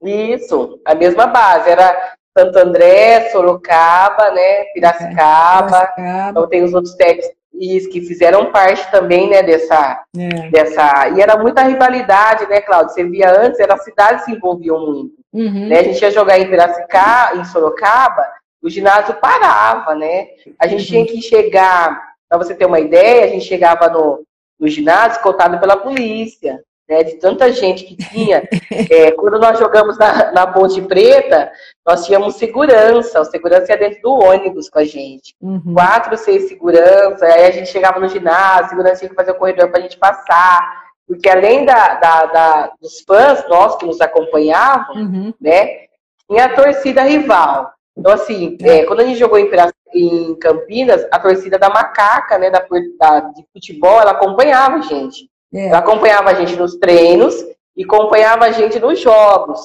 [0.02, 1.70] Isso, a mesma base.
[1.70, 4.64] Era Santo André, Sorocaba, né?
[4.74, 5.78] Piracicaba.
[5.78, 6.30] É, Piracicaba.
[6.32, 7.43] Então tem os outros técnicos
[7.92, 10.50] que fizeram parte também, né, dessa, é.
[10.50, 11.10] dessa.
[11.10, 12.94] E era muita rivalidade, né, Cláudio?
[12.94, 15.14] Você via antes, era, as cidades se envolviam muito.
[15.32, 15.68] Uhum.
[15.68, 15.80] Né?
[15.80, 18.24] A gente ia jogar em Piracicaba, em Sorocaba,
[18.62, 20.28] o ginásio parava, né?
[20.58, 24.24] A gente tinha que chegar, para você ter uma ideia, a gente chegava no,
[24.60, 27.04] no ginásio contado pela polícia, né?
[27.04, 28.48] De tanta gente que tinha.
[28.90, 31.52] É, quando nós jogamos na, na Ponte Preta,
[31.86, 35.36] nós tínhamos segurança, o segurança ia dentro do ônibus com a gente.
[35.42, 35.74] Uhum.
[35.74, 39.36] Quatro, seis segurança, aí a gente chegava no ginásio, a segurança tinha que fazer o
[39.36, 40.84] corredor para a gente passar.
[41.08, 45.34] Porque além da, da, da, dos fãs nossos que nos acompanhavam, uhum.
[45.40, 45.84] né?
[46.30, 47.72] Tinha a torcida rival.
[47.96, 49.50] Então, assim, é, quando a gente jogou em,
[49.94, 52.66] em, Campinas, a torcida da Macaca, né, da,
[53.00, 55.30] da, de futebol, ela acompanhava a gente.
[55.54, 55.68] É.
[55.68, 57.36] Ela acompanhava a gente nos treinos
[57.76, 59.60] e acompanhava a gente nos jogos.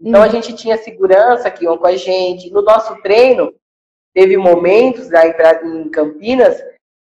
[0.00, 0.24] Então, hum.
[0.24, 2.50] a gente tinha segurança que iam com a gente.
[2.50, 3.52] No nosso treino,
[4.14, 6.56] teve momentos lá em, em Campinas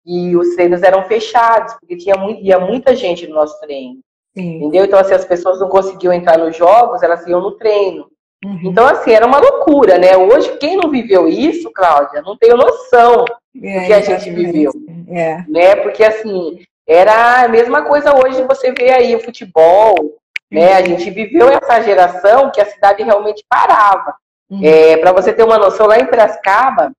[0.07, 3.99] e os treinos eram fechados, porque tinha muito, ia muita gente no nosso treino.
[4.37, 4.57] Sim.
[4.57, 4.85] Entendeu?
[4.85, 8.09] Então, assim, as pessoas não conseguiam entrar nos jogos, elas iam no treino.
[8.44, 8.61] Uhum.
[8.64, 10.16] Então, assim, era uma loucura, né?
[10.16, 13.25] Hoje, quem não viveu isso, Cláudia, não tem noção
[13.62, 14.70] é, do que a gente viveu.
[15.09, 15.42] É.
[15.49, 15.77] Né?
[15.77, 20.18] Porque, assim, era a mesma coisa hoje você vê aí o futebol,
[20.51, 20.77] né?
[20.77, 20.87] A uhum.
[20.87, 24.14] gente viveu essa geração que a cidade realmente parava.
[24.51, 24.61] Uhum.
[24.62, 26.92] É, Para você ter uma noção, lá em Piracicaba,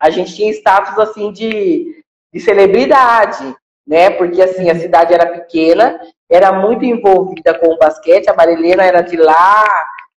[0.00, 4.10] a gente tinha status, assim, de, de celebridade, né?
[4.10, 4.80] Porque, assim, a uhum.
[4.80, 9.64] cidade era pequena, era muito envolvida com o basquete, a Marilena era de lá,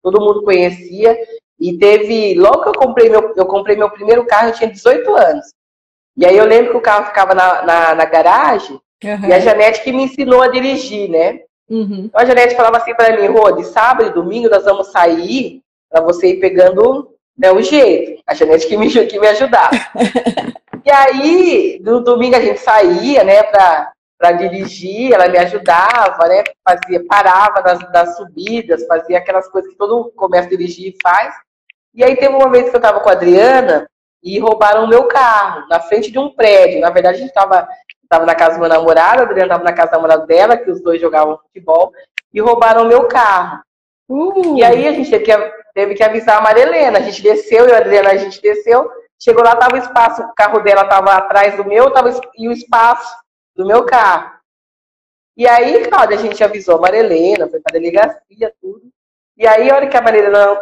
[0.02, 1.18] todo mundo conhecia.
[1.58, 5.16] E teve, logo que eu comprei meu, eu comprei meu primeiro carro, eu tinha 18
[5.16, 5.46] anos.
[6.16, 9.28] E aí eu lembro que o carro ficava na, na, na garagem uhum.
[9.28, 11.40] e a Janete que me ensinou a dirigir, né?
[11.68, 12.04] Uhum.
[12.06, 15.62] Então a Janete falava assim para mim, Rô, de sábado e domingo nós vamos sair
[15.90, 18.22] para você ir pegando né, o jeito.
[18.26, 19.74] A Janete que me, que me ajudava.
[20.84, 26.44] e aí, no domingo a gente saía, né, para para dirigir, ela me ajudava, né?
[26.66, 31.34] Fazia, parava nas, nas, subidas, fazia aquelas coisas que todo começa a dirigir e faz.
[31.92, 33.86] E aí teve uma vez que eu estava com a Adriana
[34.22, 36.80] e roubaram o meu carro na frente de um prédio.
[36.80, 37.68] Na verdade, a gente estava
[38.14, 40.70] tava na casa do meu namorado, a Adriana estava na casa do namorado dela, que
[40.70, 41.92] os dois jogavam futebol,
[42.32, 43.60] e roubaram o meu carro.
[44.08, 44.56] Uh.
[44.56, 46.98] E aí a gente teve que, teve que avisar a Marilena.
[46.98, 48.88] A gente desceu, eu e a Adriana, a gente desceu.
[49.20, 52.52] Chegou lá, tava o espaço, o carro dela estava atrás do meu, tava, e o
[52.52, 53.16] espaço
[53.56, 54.32] do meu carro.
[55.36, 58.82] E aí, Cláudia, a gente avisou a Marilena, foi para delegacia, tudo.
[59.36, 60.60] E aí, a hora que a Marilena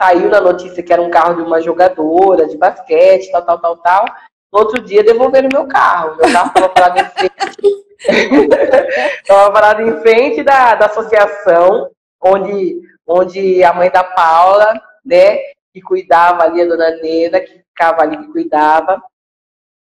[0.00, 3.76] saiu na notícia que era um carro de uma jogadora de basquete, tal, tal, tal,
[3.76, 4.04] tal,
[4.52, 6.16] no outro dia devolveram meu carro.
[6.16, 7.80] Meu carro estava parado em frente.
[9.20, 14.72] Estava parado em frente da, da associação, onde, onde a mãe da Paula,
[15.04, 15.36] né,
[15.72, 19.02] que cuidava ali, a dona Nena, que ficava ali, que cuidava.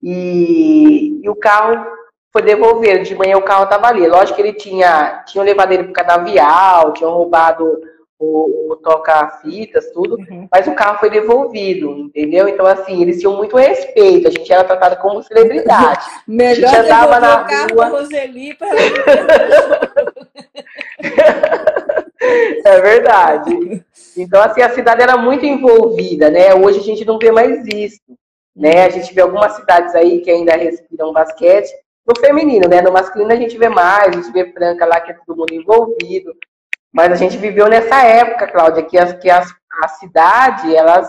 [0.01, 1.85] E, e o carro
[2.33, 3.03] foi devolver.
[3.03, 4.07] De manhã o carro estava ali.
[4.07, 7.79] Lógico que ele tinha, tinham levado ele para o canavial, tinham roubado
[8.19, 10.47] o, o toca-fitas, tudo, uhum.
[10.51, 12.47] mas o carro foi devolvido, entendeu?
[12.47, 16.03] Então, assim, eles tinham muito respeito, a gente era tratado como celebridade.
[16.27, 17.87] Melhor a gente andava na rua.
[17.89, 18.69] Roseli para...
[22.65, 23.85] é verdade.
[24.17, 26.55] Então, assim, a cidade era muito envolvida, né?
[26.55, 28.01] Hoje a gente não vê mais isso,
[28.55, 28.85] né?
[28.85, 31.69] A gente vê algumas cidades aí que ainda respiram basquete,
[32.07, 32.81] no feminino, né?
[32.81, 35.53] No masculino a gente vê mais, a gente vê Franca lá que é todo mundo
[35.53, 36.33] envolvido.
[36.97, 41.07] Mas a gente viveu nessa época, Cláudia, que, as, que as, a cidade, elas,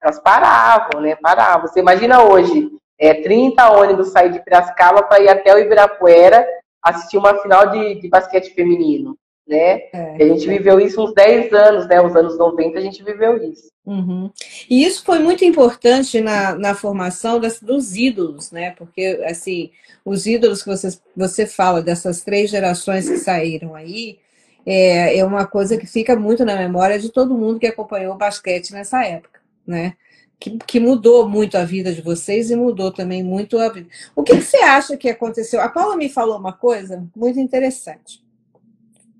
[0.00, 1.16] elas paravam, né?
[1.16, 1.66] Paravam.
[1.66, 6.46] Você imagina hoje, é, 30 ônibus sair de Piracicaba para ir até o Ibirapuera
[6.80, 9.82] assistir uma final de, de basquete feminino né?
[9.92, 10.56] É, a gente é.
[10.56, 12.00] viveu isso uns 10 anos, né?
[12.00, 13.68] Os anos 90 a gente viveu isso.
[13.84, 14.30] Uhum.
[14.68, 18.70] E isso foi muito importante na, na formação das, dos ídolos, né?
[18.72, 19.70] Porque, assim,
[20.04, 24.18] os ídolos que você, você fala dessas três gerações que saíram aí,
[24.66, 28.18] é, é uma coisa que fica muito na memória de todo mundo que acompanhou o
[28.18, 29.94] basquete nessa época, né?
[30.38, 33.88] Que, que, mudou muito a vida de vocês e mudou também muito a vida.
[34.14, 35.60] O que, que você acha que aconteceu?
[35.60, 38.24] A Paula me falou uma coisa muito interessante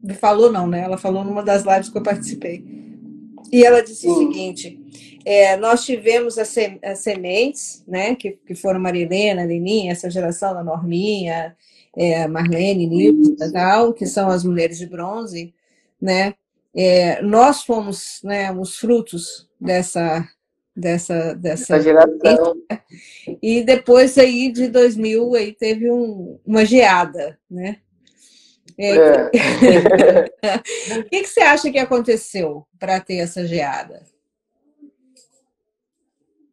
[0.05, 0.83] me falou não, né?
[0.83, 2.63] Ela falou numa das lives que eu participei.
[3.51, 4.79] E ela disse o seguinte:
[5.25, 6.55] é, nós tivemos as,
[6.97, 8.15] sementes, né?
[8.15, 11.57] Que, que foram Marilena, Leninha, essa geração da Norminha,
[11.97, 15.55] é, Marlene, e tal, que são as mulheres de bronze,
[16.01, 16.35] né?
[16.75, 20.27] É, nós fomos né, os frutos dessa
[20.77, 22.57] dessa dessa geração
[23.41, 27.77] e depois aí de 2000 aí teve um, uma geada né
[28.79, 28.97] é.
[28.97, 29.31] é.
[30.99, 34.03] o que, que você acha que aconteceu para ter essa geada?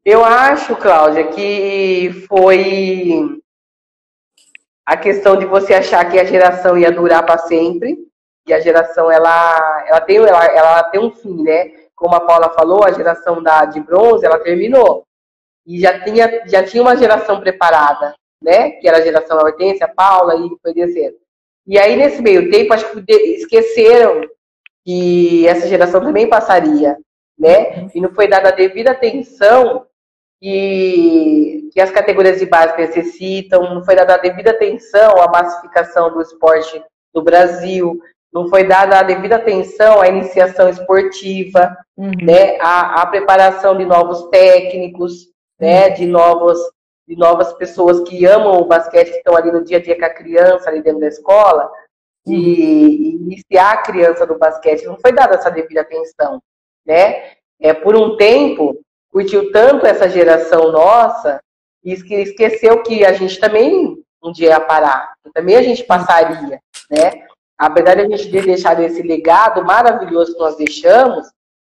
[0.04, 3.40] Eu acho, Cláudia, que foi
[4.86, 7.98] a questão de você achar que a geração ia durar para sempre.
[8.48, 11.72] E a geração, ela, ela, tem, ela, ela tem um fim, né?
[11.96, 15.06] Como a Paula falou, a geração da, de bronze, ela terminou.
[15.66, 18.72] E já tinha, já tinha uma geração preparada, né?
[18.72, 21.18] Que era a geração da Hortência, a Paula, e foi descendo.
[21.68, 24.28] E aí, nesse meio tempo, acho que esqueceram
[24.84, 26.98] que essa geração também passaria,
[27.38, 27.88] né?
[27.94, 29.86] E não foi dada a devida atenção
[30.42, 36.12] que, que as categorias de base necessitam, não foi dada a devida atenção à massificação
[36.12, 38.02] do esporte no Brasil,
[38.34, 42.12] não foi dada a devida atenção à iniciação esportiva, uhum.
[42.24, 42.58] né?
[42.60, 45.28] À, à preparação de novos técnicos,
[45.60, 45.90] né?
[45.90, 46.58] De novos
[47.08, 50.06] de novas pessoas que amam o basquete, que estão ali no dia a dia com
[50.06, 51.70] a criança, ali dentro da escola,
[52.26, 53.28] de uhum.
[53.28, 54.86] iniciar a criança no basquete.
[54.86, 56.42] Não foi dada essa devida atenção,
[56.86, 57.34] né?
[57.60, 58.80] É, por um tempo,
[59.12, 61.40] curtiu tanto essa geração nossa,
[61.84, 67.26] e esqueceu que a gente também um dia ia parar, também a gente passaria, né?
[67.58, 71.28] Apesar de a gente ter deixado esse legado maravilhoso que nós deixamos,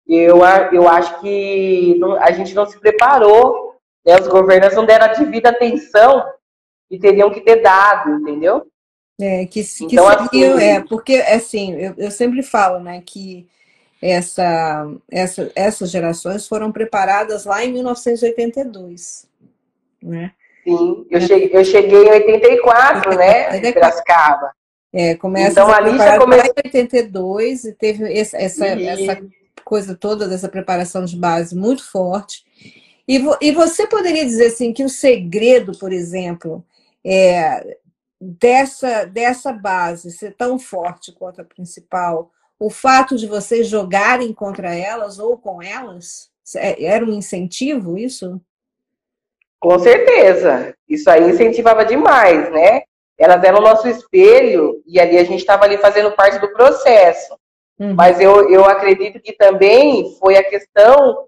[0.07, 0.41] eu,
[0.73, 3.65] eu acho que a gente não se preparou
[4.05, 4.21] né?
[4.21, 6.25] Os governos não deram a devida atenção
[6.89, 8.67] que teriam que ter dado, entendeu?
[9.19, 13.49] É, que, que então, seriam, assim, é, porque assim, eu, eu sempre falo, né, que
[14.07, 19.27] essa, essa, essas gerações foram preparadas lá em 1982,
[20.03, 20.33] né?
[20.63, 24.53] Sim, eu cheguei, eu cheguei em 84, né, em Piracicaba.
[24.93, 26.47] É, começa então, ali já começou...
[26.47, 29.23] em 82 e teve essa, essa, essa
[29.65, 32.45] coisa toda dessa preparação de base muito forte.
[33.09, 36.63] E, vo, e você poderia dizer assim que o segredo, por exemplo,
[37.03, 37.79] é,
[38.21, 44.75] dessa, dessa base ser tão forte quanto a principal, o fato de vocês jogarem contra
[44.75, 48.41] elas ou com elas, é, era um incentivo isso?
[49.59, 50.75] Com certeza.
[50.89, 52.83] Isso aí incentivava demais, né?
[53.19, 57.37] Elas eram o nosso espelho e ali a gente estava ali fazendo parte do processo.
[57.79, 57.95] Uhum.
[57.95, 61.27] Mas eu, eu acredito que também foi a questão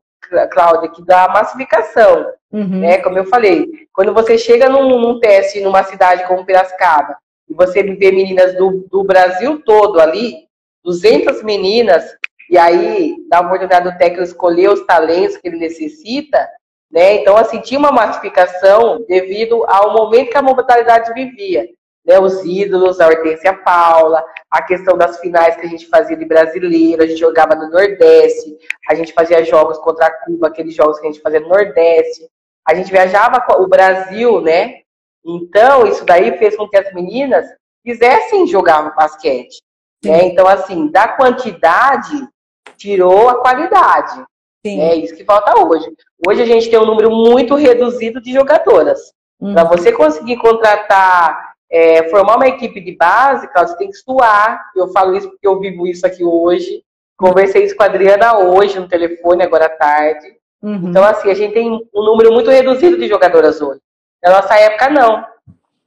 [0.50, 2.32] Cláudia, que dá massificação.
[2.52, 2.80] Uhum.
[2.80, 2.98] Né?
[2.98, 7.16] Como eu falei, quando você chega num, num, teste numa cidade como Piracicaba,
[7.48, 10.45] e você vê meninas do, do Brasil todo ali,
[10.86, 12.04] 200 meninas,
[12.48, 16.48] e aí dá a oportunidade do técnico escolher os talentos que ele necessita,
[16.90, 17.16] né?
[17.16, 21.68] Então, assim, tinha uma massificação devido ao momento que a modalidade vivia
[22.06, 26.24] né, os ídolos, a Hortência Paula, a questão das finais que a gente fazia de
[26.24, 28.56] brasileiro, a gente jogava no Nordeste,
[28.88, 32.28] a gente fazia jogos contra a Cuba, aqueles jogos que a gente fazia no Nordeste,
[32.66, 34.82] a gente viajava o Brasil, né?
[35.24, 37.44] Então, isso daí fez com que as meninas
[37.84, 39.60] quisessem jogar basquete.
[40.04, 40.26] Né?
[40.26, 42.28] Então, assim, da quantidade
[42.76, 44.24] tirou a qualidade.
[44.64, 44.80] Sim.
[44.80, 45.86] É isso que falta hoje.
[46.26, 49.12] Hoje a gente tem um número muito reduzido de jogadoras.
[49.40, 49.54] Uhum.
[49.54, 54.60] Para você conseguir contratar é, formar uma equipe de base, Cláudio, você tem que suar.
[54.74, 56.82] Eu falo isso porque eu vivo isso aqui hoje.
[57.16, 60.36] Conversei isso com a Adriana hoje no telefone, agora à tarde.
[60.62, 60.90] Uhum.
[60.90, 63.80] Então, assim, a gente tem um número muito reduzido de jogadoras hoje.
[64.22, 65.24] Na nossa época, não.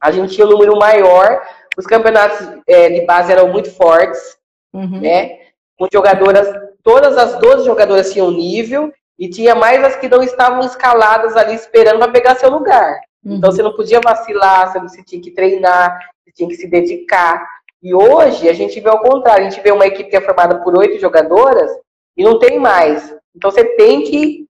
[0.00, 1.42] A gente tinha um número maior,
[1.76, 4.38] os campeonatos é, de base eram muito fortes,
[4.72, 5.00] uhum.
[5.00, 5.38] né?
[5.78, 6.48] Com jogadoras,
[6.82, 11.54] todas as 12 jogadoras tinham nível, e tinha mais as que não estavam escaladas ali
[11.54, 12.98] esperando para pegar seu lugar.
[13.22, 13.36] Uhum.
[13.36, 17.46] Então você não podia vacilar, você tinha que treinar, você tinha que se dedicar.
[17.82, 20.62] E hoje a gente vê ao contrário, a gente vê uma equipe que é formada
[20.62, 21.70] por oito jogadoras
[22.16, 23.14] e não tem mais.
[23.36, 24.46] Então você tem que.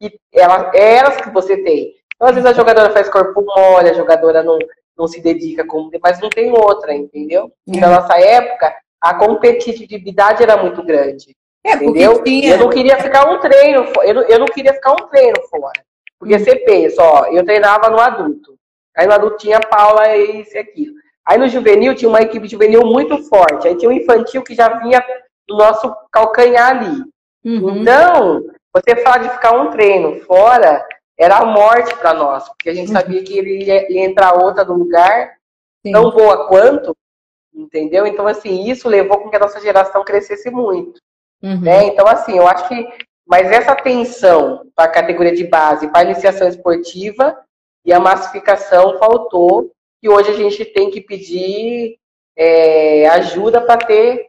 [0.00, 1.96] que ela, é elas que você tem.
[2.14, 4.56] Então, às vezes a jogadora faz corpo mole, a jogadora não,
[4.96, 7.52] não se dedica, como, mas não tem outra, entendeu?
[7.66, 7.80] Uhum.
[7.80, 11.36] Na nossa época, a competitividade era muito grande.
[11.64, 12.22] É, entendeu?
[12.22, 12.52] Tinha...
[12.52, 15.82] Eu não queria ficar um treino, eu não, eu não queria ficar um treino fora.
[16.18, 18.56] Porque você pensa, ó, eu treinava no adulto.
[18.96, 20.94] Aí no adulto tinha Paula e isso e aquilo.
[21.26, 23.68] Aí no juvenil tinha uma equipe juvenil muito forte.
[23.68, 25.04] Aí tinha um infantil que já vinha
[25.46, 27.02] do nosso calcanhar ali.
[27.44, 27.80] Uhum.
[27.80, 28.44] Então,
[28.74, 30.84] você fala de ficar um treino fora,
[31.18, 32.94] era a morte para nós, porque a gente uhum.
[32.94, 35.36] sabia que ele ia, ia, entrar outra no lugar,
[35.84, 35.92] Sim.
[35.92, 36.94] tão boa quanto,
[37.54, 38.06] entendeu?
[38.06, 41.00] Então, assim, isso levou com que a nossa geração crescesse muito.
[41.42, 41.60] Uhum.
[41.62, 41.84] Né?
[41.86, 42.86] Então, assim, eu acho que.
[43.26, 47.36] Mas essa atenção para a categoria de base, para a iniciação esportiva
[47.84, 51.98] e a massificação faltou, e hoje a gente tem que pedir
[52.36, 54.26] é, ajuda para ter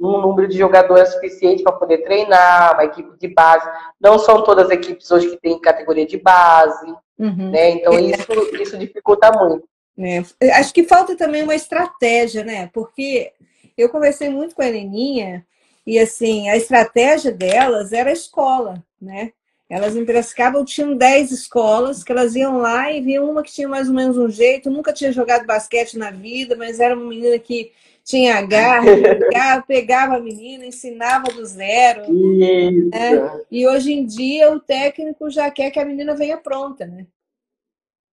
[0.00, 3.68] um número de jogadores suficiente para poder treinar, uma equipe de base.
[4.00, 7.50] Não são todas as equipes hoje que têm categoria de base, uhum.
[7.50, 7.70] né?
[7.70, 9.68] Então isso, isso dificulta muito.
[9.98, 10.50] É.
[10.52, 12.70] Acho que falta também uma estratégia, né?
[12.72, 13.32] Porque
[13.76, 15.44] eu conversei muito com a Heleninha
[15.86, 19.32] e assim, a estratégia delas era a escola, né?
[19.68, 23.68] Elas em Piracicaba tinham 10 escolas que elas iam lá e viam uma que tinha
[23.68, 27.38] mais ou menos um jeito, nunca tinha jogado basquete na vida, mas era uma menina
[27.38, 27.70] que
[28.10, 28.84] tinha garra,
[29.30, 32.02] pegava, pegava a menina, ensinava do zero.
[32.12, 33.30] Né?
[33.50, 37.06] E hoje em dia o técnico já quer que a menina venha pronta, né?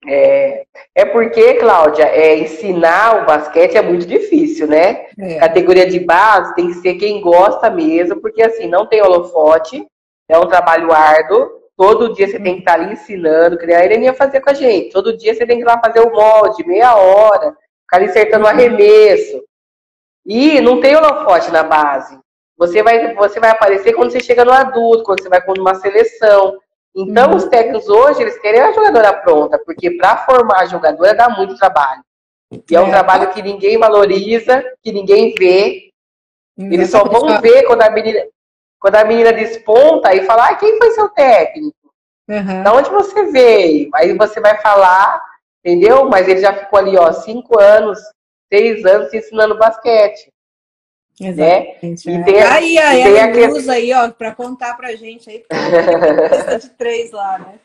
[0.05, 5.07] É, é porque, Cláudia, é, ensinar o basquete é muito difícil, né?
[5.19, 5.39] É.
[5.39, 9.85] Categoria de base tem que ser quem gosta mesmo, porque assim, não tem holofote,
[10.29, 14.05] é um trabalho árduo, todo dia você tem que estar ali ensinando, criar a Irene
[14.05, 16.65] ia fazer com a gente, todo dia você tem que ir lá fazer o molde,
[16.65, 19.47] meia hora, ficar acertando o arremesso.
[20.27, 22.19] E não tem holofote na base.
[22.57, 25.75] Você vai, você vai aparecer quando você chega no adulto, quando você vai com uma
[25.75, 26.57] seleção.
[26.95, 27.37] Então, uhum.
[27.37, 31.55] os técnicos hoje, eles querem a jogadora pronta, porque para formar a jogadora dá muito
[31.55, 32.01] trabalho.
[32.51, 32.91] E é um é.
[32.91, 35.91] trabalho que ninguém valoriza, que ninguém vê.
[36.57, 38.19] Eles só vão ver quando a menina,
[38.79, 41.75] quando a menina desponta e fala, ah, quem foi seu técnico?
[42.27, 42.63] Uhum.
[42.63, 43.89] Da onde você veio?
[43.93, 45.23] Aí você vai falar,
[45.63, 46.09] entendeu?
[46.09, 47.99] Mas ele já ficou ali, ó, cinco anos,
[48.51, 50.31] seis anos ensinando basquete.
[51.19, 52.09] Exatamente.
[52.09, 52.21] Né?
[52.21, 55.43] E tem, aí a Ellen usa aí, ó, para contar pra gente aí,
[56.31, 57.59] lista de três lá, né?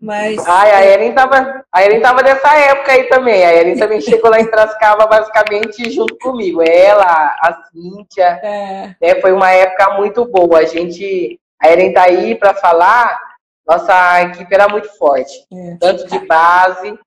[0.00, 0.38] Mas.
[0.46, 3.44] Ai, a Ellen tava, a Ellen tava nessa época aí também.
[3.44, 6.62] A Ellen também chegou lá em Trascava basicamente junto comigo.
[6.62, 8.40] Ela, a Cíntia.
[8.42, 8.94] É.
[9.00, 10.60] Né, foi uma época muito boa.
[10.60, 11.38] A gente.
[11.60, 13.18] A Ellen tá aí para falar.
[13.66, 15.44] Nossa equipe era muito forte.
[15.52, 15.76] É.
[15.78, 16.98] Tanto de base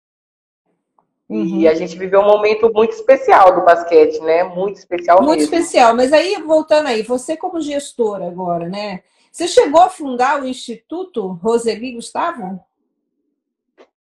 [1.31, 1.61] Uhum.
[1.61, 4.43] E a gente viveu um momento muito especial do basquete, né?
[4.43, 5.55] Muito especial Muito mesmo.
[5.55, 5.95] especial.
[5.95, 8.99] Mas aí, voltando aí, você como gestora agora, né?
[9.31, 12.59] Você chegou a fundar o Instituto Roseli Gustavo?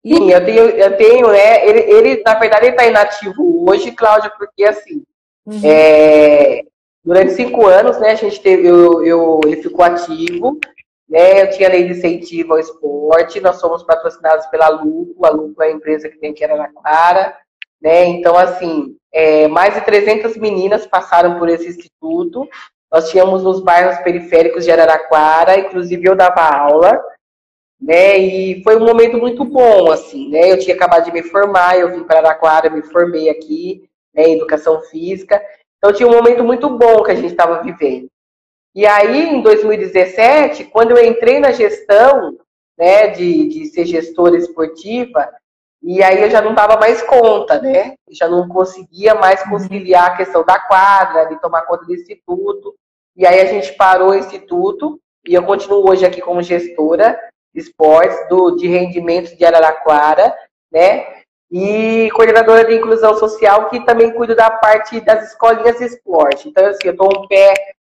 [0.05, 1.67] Sim, eu tenho, eu tenho, né?
[1.67, 5.03] Ele, ele na verdade, ele está inativo hoje, Cláudia, porque assim,
[5.47, 5.61] uhum.
[5.63, 6.61] é,
[7.03, 10.59] durante cinco anos, né, a gente teve, eu, eu, ele ficou ativo,
[11.07, 11.41] né?
[11.41, 15.67] Eu tinha lei de incentivo ao esporte, nós somos patrocinados pela Luco, a Luco é
[15.67, 17.35] a empresa que tem aqui em Araraquara,
[17.81, 18.05] né?
[18.05, 22.47] Então, assim, é, mais de 300 meninas passaram por esse instituto,
[22.91, 26.99] nós tínhamos nos bairros periféricos de Araraquara, inclusive eu dava aula,
[27.79, 28.17] né?
[28.17, 30.51] E foi um momento muito bom, assim, né?
[30.51, 34.35] Eu tinha acabado de me formar, eu vim para Araraquara, me formei aqui, né, em
[34.37, 35.41] educação física,
[35.77, 38.07] então tinha um momento muito bom que a gente estava vivendo.
[38.75, 42.37] E aí, em 2017, quando eu entrei na gestão,
[42.77, 45.29] né, de, de ser gestora esportiva,
[45.81, 47.93] e aí eu já não dava mais conta, né?
[48.05, 49.51] Eu já não conseguia mais uhum.
[49.51, 52.75] conciliar a questão da quadra, de tomar conta do instituto.
[53.15, 57.17] E aí a gente parou o instituto, e eu continuo hoje aqui como gestora
[57.53, 60.35] de esportes do, de rendimentos de Araraquara,
[60.69, 61.05] né?
[61.49, 66.49] E coordenadora de inclusão social, que também cuido da parte das escolinhas de esporte.
[66.49, 67.53] Então, assim, eu dou um pé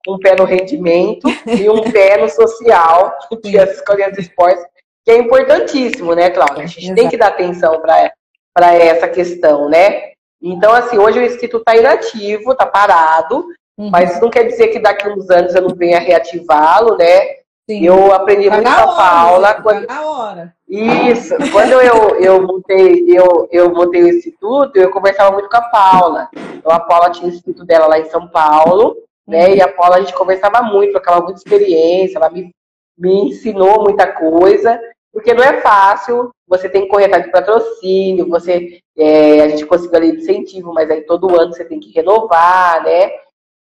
[0.07, 4.63] um pé no rendimento e um pé no social, que é as escolinhas de esportes,
[5.05, 6.63] que é importantíssimo, né, Cláudia?
[6.63, 6.95] A gente Exato.
[6.95, 10.11] tem que dar atenção para essa questão, né?
[10.41, 13.45] Então, assim, hoje o Instituto está inativo, está parado,
[13.79, 13.89] Uhum.
[13.89, 17.39] Mas isso não quer dizer que daqui a uns anos eu não venha reativá-lo, né?
[17.69, 17.85] Sim.
[17.85, 19.53] Eu aprendi Tá muito com a Paula.
[19.53, 19.87] Tá Quando...
[19.87, 20.53] na hora.
[20.67, 21.33] Isso.
[21.49, 26.27] Quando eu, eu, montei, eu, eu montei o instituto, eu conversava muito com a Paula.
[26.57, 28.97] Então, a Paula tinha o instituto dela lá em São Paulo,
[29.29, 29.55] né?
[29.55, 32.51] E a Paula, a gente conversava muito, trocava muita experiência, ela me,
[32.97, 34.81] me ensinou muita coisa,
[35.13, 39.67] porque não é fácil, você tem que correr atrás de patrocínio, você, é, a gente
[39.67, 43.11] conseguiu ali incentivo, mas aí todo ano você tem que renovar, né?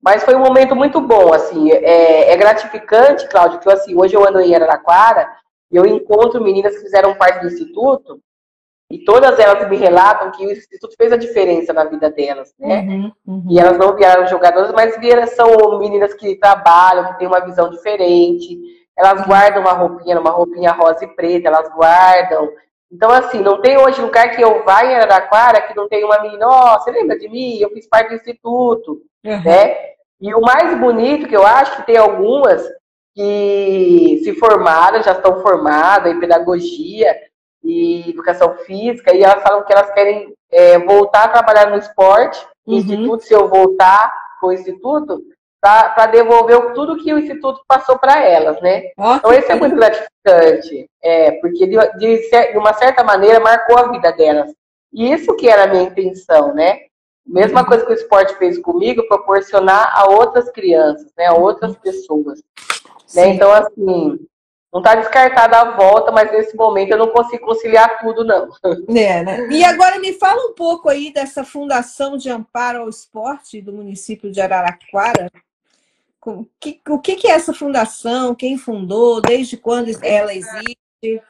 [0.01, 4.15] Mas foi um momento muito bom, assim, é, é gratificante, Cláudio, que eu, assim, hoje
[4.15, 5.29] eu ando em Araraquara
[5.73, 8.21] e eu encontro meninas que fizeram parte do Instituto
[8.91, 12.81] e todas elas me relatam que o Instituto fez a diferença na vida delas, né?
[12.81, 13.47] Uhum, uhum.
[13.51, 17.69] E elas não vieram jogadoras, mas vieram, são meninas que trabalham, que têm uma visão
[17.69, 18.59] diferente.
[18.97, 22.49] Elas guardam uma roupinha, uma roupinha rosa e preta, elas guardam.
[22.91, 26.21] Então, assim, não tem hoje lugar que eu vá em Araraquara que não tem uma
[26.23, 27.59] menina, ó, oh, você lembra de mim?
[27.59, 29.43] Eu fiz parte do instituto, Uhum.
[29.43, 29.77] né?
[30.21, 32.67] E o mais bonito que eu acho que tem algumas
[33.15, 37.15] que se formaram, já estão formadas em pedagogia
[37.69, 42.45] e educação física, e elas falam que elas querem é, voltar a trabalhar no esporte,
[42.67, 42.81] no Uhum.
[42.81, 45.21] instituto, se eu voltar para o instituto,
[45.61, 48.91] para devolver tudo que o instituto passou para elas, né?
[48.97, 53.77] Ó, Então, esse é muito gratificante, é, porque de, de, de uma certa maneira marcou
[53.79, 54.53] a vida delas.
[54.93, 56.79] E isso que era a minha intenção, né?
[57.27, 61.27] Mesma coisa que o esporte fez comigo, proporcionar a outras crianças, né?
[61.27, 62.41] A outras pessoas.
[63.15, 63.29] Né?
[63.29, 64.19] Então, assim,
[64.73, 68.49] não está descartada a volta, mas nesse momento eu não consigo conciliar tudo, não.
[68.95, 69.49] É, né?
[69.51, 74.31] E agora me fala um pouco aí dessa Fundação de Amparo ao Esporte do município
[74.31, 75.31] de Araraquara.
[76.27, 78.35] O que, o que é essa fundação?
[78.35, 79.23] Quem fundou?
[79.23, 81.23] Desde quando ela existe?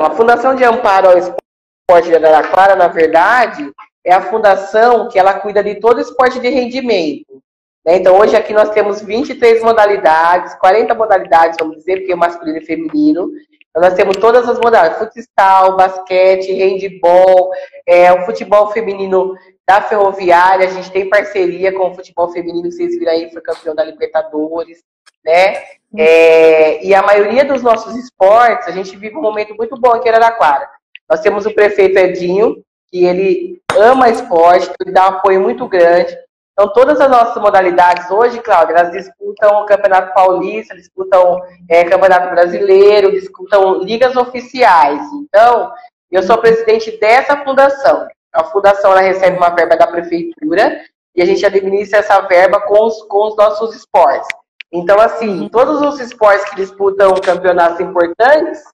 [0.00, 3.72] A Fundação de Amparo ao Esporte de Araraquara, na verdade,
[4.04, 7.42] é a fundação que ela cuida de todo esporte de rendimento.
[7.84, 7.96] Né?
[7.96, 12.64] Então, hoje aqui nós temos 23 modalidades, 40 modalidades, vamos dizer, porque é masculino e
[12.64, 13.30] feminino.
[13.70, 17.50] Então, nós temos todas as modalidades, futsal, basquete, handball,
[17.86, 19.34] é, o futebol feminino
[19.66, 23.74] da Ferroviária, a gente tem parceria com o futebol feminino, vocês viram aí, foi campeão
[23.74, 24.82] da Libertadores,
[25.22, 25.62] né?
[25.96, 30.08] É, e a maioria dos nossos esportes, a gente vive um momento muito bom aqui
[30.08, 30.68] em Araraquara.
[31.08, 36.16] Nós temos o prefeito Edinho, que ele ama esporte, ele dá um apoio muito grande.
[36.58, 42.30] Então, todas as nossas modalidades hoje, Cláudia, elas disputam o Campeonato Paulista, disputam é, Campeonato
[42.30, 45.00] Brasileiro, disputam ligas oficiais.
[45.12, 45.72] Então,
[46.10, 48.08] eu sou presidente dessa fundação.
[48.32, 50.82] A fundação ela recebe uma verba da prefeitura
[51.14, 54.26] e a gente administra essa verba com os, com os nossos esportes.
[54.72, 58.64] Então, assim, todos os esportes que disputam campeonatos importantes,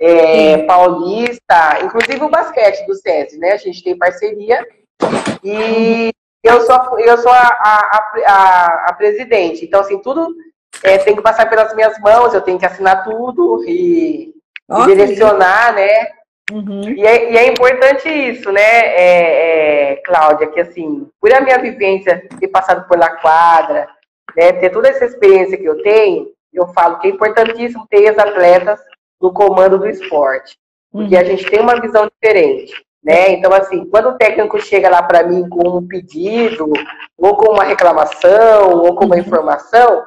[0.00, 3.54] é, paulista, inclusive o basquete do SESI, né?
[3.54, 4.64] A gente tem parceria.
[5.42, 6.12] E
[6.42, 9.64] eu sou, eu sou a, a, a, a presidente.
[9.64, 10.34] Então, assim, tudo
[10.82, 14.34] é, tem que passar pelas minhas mãos, eu tenho que assinar tudo e,
[14.70, 16.18] e direcionar, né?
[16.50, 16.82] Uhum.
[16.82, 21.58] E é, e é importante isso, né, é, é, Cláudia, que assim, por a minha
[21.58, 23.86] vivência ter passado pela quadra,
[24.34, 28.18] né, ter toda essa experiência que eu tenho, eu falo que é importantíssimo ter os
[28.18, 28.80] atletas
[29.20, 30.56] no comando do esporte,
[30.90, 31.20] porque Uhum.
[31.20, 33.30] a gente tem uma visão diferente, né?
[33.30, 36.70] Então, assim, quando o técnico chega lá para mim com um pedido,
[37.16, 39.20] ou com uma reclamação, ou com uma Uhum.
[39.22, 40.04] informação,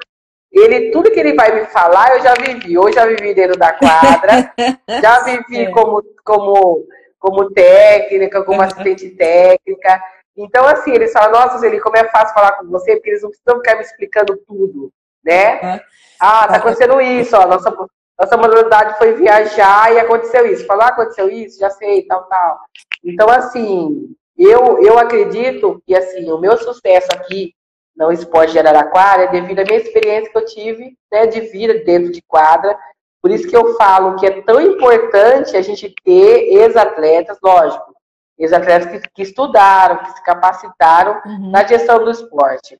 [0.51, 2.77] ele, tudo que ele vai me falar, eu já vivi.
[2.77, 4.53] Ou já vivi dentro da quadra,
[5.01, 5.71] já vivi É.
[5.71, 6.85] como, como,
[7.19, 9.99] como técnica, como assistente técnica.
[10.37, 13.29] Então, assim, eles falam, nossa, ele como é fácil falar com você, porque eles não
[13.31, 14.91] precisam ficar me explicando tudo,
[15.25, 15.81] né?
[16.19, 17.75] Ah, tá acontecendo isso, ó, nossa,
[18.19, 20.65] nossa modalidade foi viajar e aconteceu isso.
[20.67, 22.59] Falar, ah, aconteceu isso, já sei, tal, tal.
[23.03, 27.53] Então, assim, eu, eu acredito que, assim, o meu sucesso aqui
[27.95, 31.83] no esporte de Araraquara é devido à minha experiência que eu tive, né, de vida
[31.83, 32.77] dentro de quadra.
[33.21, 37.93] Por isso que eu falo que é tão importante a gente ter ex-atletas, lógico,
[38.39, 41.51] ex-atletas que, que estudaram, que se capacitaram Uhum.
[41.51, 42.79] na gestão do esporte.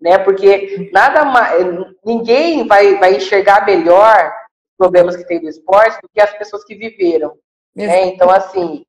[0.00, 0.18] Né?
[0.18, 1.64] Porque nada mais,
[2.04, 6.64] ninguém vai, vai enxergar melhor os problemas que tem do esporte do que as pessoas
[6.64, 7.36] que viveram.
[7.76, 8.06] Né?
[8.06, 8.84] Então, assim,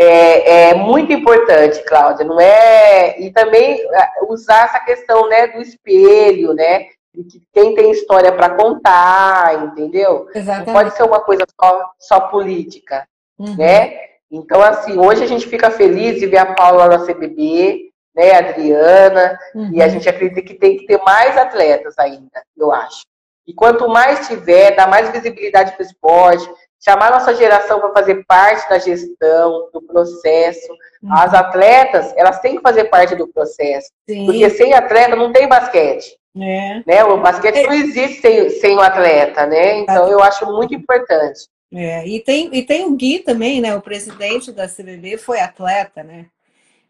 [0.00, 3.20] é, é, muito importante, Cláudia, não é?
[3.20, 3.80] E também
[4.28, 6.86] usar essa questão né, do espelho, né?
[7.12, 10.28] De quem tem história para contar, entendeu?
[10.32, 10.66] Exatamente.
[10.68, 13.04] Não pode ser uma coisa só, só política,
[13.38, 13.56] Uhum.
[13.56, 13.92] né?
[14.30, 18.38] Então, assim, hoje a gente fica feliz de ver a Paula na CBB, né, a
[18.38, 19.70] Adriana, Uhum.
[19.72, 23.02] e a gente acredita que tem que ter mais atletas ainda, eu acho.
[23.46, 26.48] E quanto mais tiver, dá mais visibilidade para o esporte,
[26.80, 30.72] chamar nossa geração para fazer parte da gestão, do processo.
[31.02, 31.12] Uhum.
[31.12, 33.90] As atletas, elas têm que fazer parte do processo.
[34.08, 34.26] Sim.
[34.26, 36.16] Porque sem atleta não tem basquete.
[36.36, 36.82] É.
[36.86, 37.04] Né?
[37.04, 37.66] O basquete é.
[37.66, 39.80] não existe sem, sem o atleta, né?
[39.80, 41.48] Então eu acho muito importante.
[41.72, 42.06] É.
[42.06, 43.74] E, tem, e tem o Gui também, né?
[43.74, 46.26] O presidente da CBB foi atleta, né?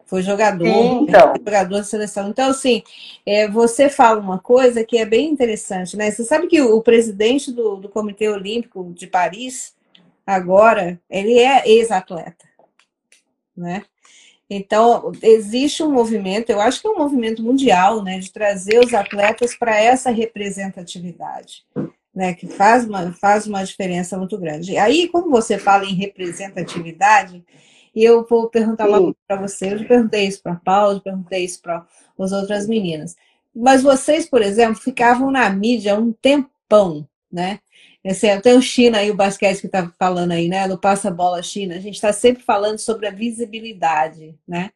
[0.06, 1.34] Foi jogador, Sim, então.
[1.36, 2.30] jogador da seleção.
[2.30, 2.82] Então, assim,
[3.26, 6.10] é, você fala uma coisa que é bem interessante, né?
[6.10, 9.74] Você sabe que o, o presidente do, do Comitê Olímpico de Paris,
[10.28, 12.44] agora, ele é ex-atleta,
[13.56, 13.82] né?
[14.50, 18.94] Então, existe um movimento, eu acho que é um movimento mundial, né, de trazer os
[18.94, 21.64] atletas para essa representatividade,
[22.14, 24.78] né, que faz uma, faz uma diferença muito grande.
[24.78, 27.44] Aí, como você fala em representatividade,
[27.94, 29.74] e eu vou perguntar logo para você.
[29.74, 31.84] Eu perguntei isso para a Paula, perguntei isso para
[32.18, 33.16] as outras meninas.
[33.54, 37.58] Mas vocês, por exemplo, ficavam na mídia um tempão, né?
[38.04, 40.68] Esse, tem o China aí, o basquete que está falando aí, né?
[40.68, 41.74] Do Passa Bola China.
[41.74, 44.70] A gente está sempre falando sobre a visibilidade, né?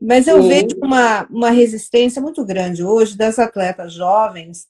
[0.00, 0.48] Mas eu Sim.
[0.48, 4.66] vejo uma, uma resistência muito grande hoje das atletas jovens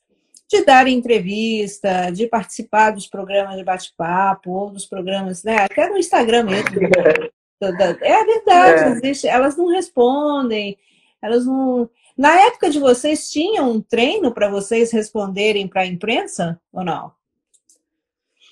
[0.49, 5.57] de dar entrevista, de participar dos programas de bate-papo, ou dos programas, né?
[5.59, 6.71] Até no Instagram mesmo,
[7.61, 8.89] É verdade, é.
[8.91, 10.77] Existe, elas não respondem,
[11.23, 11.89] elas não.
[12.17, 17.13] Na época de vocês, tinha um treino para vocês responderem para a imprensa ou não?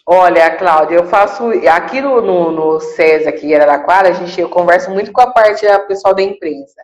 [0.06, 1.44] Olha, Cláudia, eu faço.
[1.70, 2.78] Aqui no, no, no
[3.26, 6.82] aqui em Araraquara, a gente, eu converso muito com a parte a pessoal da imprensa.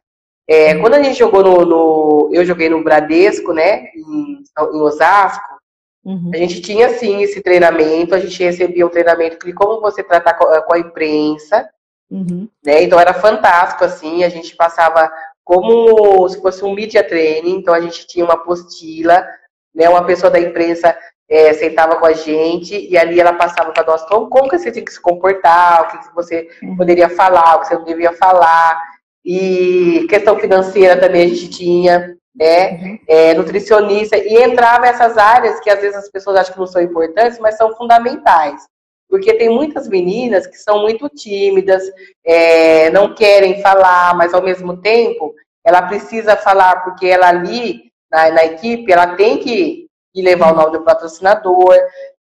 [0.48, 0.80] É, hum.
[0.80, 3.84] Quando a gente jogou no, no, Eu joguei no Bradesco, né?
[3.94, 4.42] Em,
[4.72, 5.60] em Osasco,
[6.04, 6.30] uhum.
[6.32, 10.34] a gente tinha sim esse treinamento, a gente recebia um treinamento de como você tratar
[10.34, 11.68] com a, com a imprensa.
[12.10, 12.48] Uhum.
[12.64, 12.82] Né?
[12.82, 15.12] Então era fantástico, assim, a gente passava
[15.44, 19.26] como se fosse um media training, então a gente tinha uma apostila,
[19.74, 19.88] né?
[19.88, 20.96] Uma pessoa da imprensa
[21.30, 24.72] é, sentava com a gente e ali ela passava para nós como, como que você
[24.72, 26.76] tinha que se comportar, o que, que você uhum.
[26.76, 28.82] poderia falar, o que você não devia falar.
[29.24, 32.70] E questão financeira também a gente tinha, né?
[32.72, 32.98] Uhum.
[33.06, 36.82] É, nutricionista, e entrava essas áreas que às vezes as pessoas acham que não são
[36.82, 38.62] importantes, mas são fundamentais
[39.10, 41.82] porque tem muitas meninas que são muito tímidas,
[42.24, 48.30] é, não querem falar, mas ao mesmo tempo ela precisa falar, porque ela ali na,
[48.30, 51.74] na equipe ela tem que, que, levar o nome do patrocinador.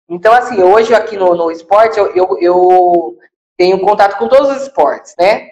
[0.08, 3.18] Então, assim, hoje aqui no, no esporte eu, eu, eu
[3.56, 5.50] tenho contato com todos os esportes, né?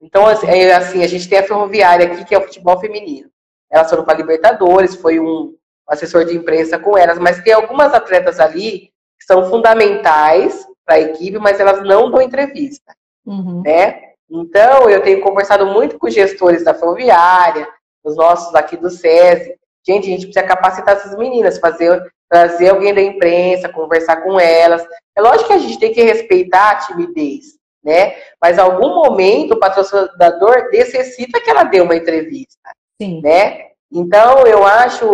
[0.00, 3.30] Então, assim, é, assim, a gente tem a ferroviária aqui, que é o futebol feminino.
[3.70, 5.54] Elas foram para Libertadores, foi um
[5.88, 8.90] assessor de imprensa com elas, mas tem algumas atletas ali
[9.26, 12.94] são fundamentais para a equipe, mas elas não dão entrevista,
[13.26, 13.62] uhum.
[13.62, 14.02] né?
[14.30, 17.68] Então, eu tenho conversado muito com gestores da Ferroviária,
[18.04, 19.56] os nossos aqui do SESI.
[19.86, 24.84] Gente, a gente precisa capacitar essas meninas, fazer, trazer alguém da imprensa, conversar com elas.
[25.16, 27.44] É lógico que a gente tem que respeitar a timidez,
[27.84, 28.16] né?
[28.42, 32.58] Mas, em algum momento, o patrocinador necessita que ela dê uma entrevista,
[33.00, 33.20] Sim.
[33.22, 33.66] né?
[33.92, 35.06] Então, eu acho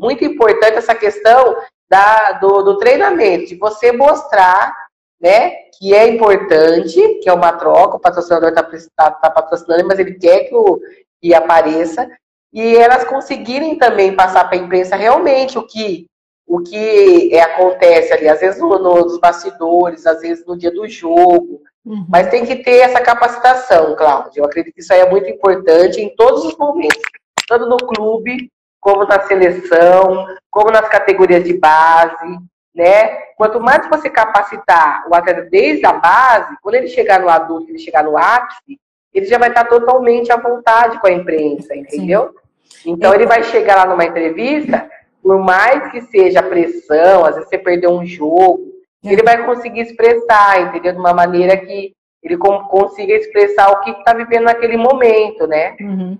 [0.00, 1.56] muito importante essa questão
[1.88, 4.74] da, do, do treinamento, de você mostrar
[5.20, 8.62] né, que é importante, que é uma troca, o patrocinador está
[8.96, 10.80] tá, tá patrocinando, mas ele quer que, o,
[11.20, 12.08] que apareça,
[12.52, 16.06] e elas conseguirem também passar para a imprensa realmente o que,
[16.46, 20.88] o que é, acontece ali, às vezes no, nos bastidores, às vezes no dia do
[20.88, 22.06] jogo, uhum.
[22.08, 24.40] mas tem que ter essa capacitação, Cláudia.
[24.40, 27.02] Eu acredito que isso aí é muito importante em todos os momentos,
[27.46, 32.38] tanto no clube como na seleção, como nas categorias de base,
[32.74, 33.08] né?
[33.36, 37.78] Quanto mais você capacitar o atleta desde a base, quando ele chegar no adulto, ele
[37.78, 38.78] chegar no ápice,
[39.18, 42.34] ele já vai estar totalmente à vontade com a imprensa, entendeu?
[42.64, 42.92] Sim.
[42.92, 44.88] Então ele vai chegar lá numa entrevista,
[45.22, 48.60] por mais que seja pressão, às vezes você perdeu um jogo,
[49.04, 49.12] é.
[49.12, 50.92] ele vai conseguir expressar, entendeu?
[50.92, 51.92] De uma maneira que
[52.22, 55.76] ele consiga expressar o que está vivendo naquele momento, né?
[55.80, 56.18] Uhum.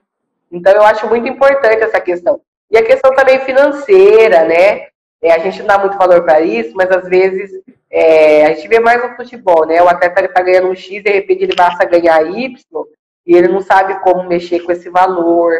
[0.50, 2.40] Então eu acho muito importante essa questão.
[2.70, 4.88] E a questão também financeira, né?
[5.22, 7.50] É, a gente não dá muito valor para isso, mas às vezes
[7.90, 9.82] é, a gente vê mais no futebol, né?
[9.82, 12.56] O atleta está ganhando um X, de repente ele passa a ganhar Y,
[13.26, 15.52] e ele não sabe como mexer com esse valor,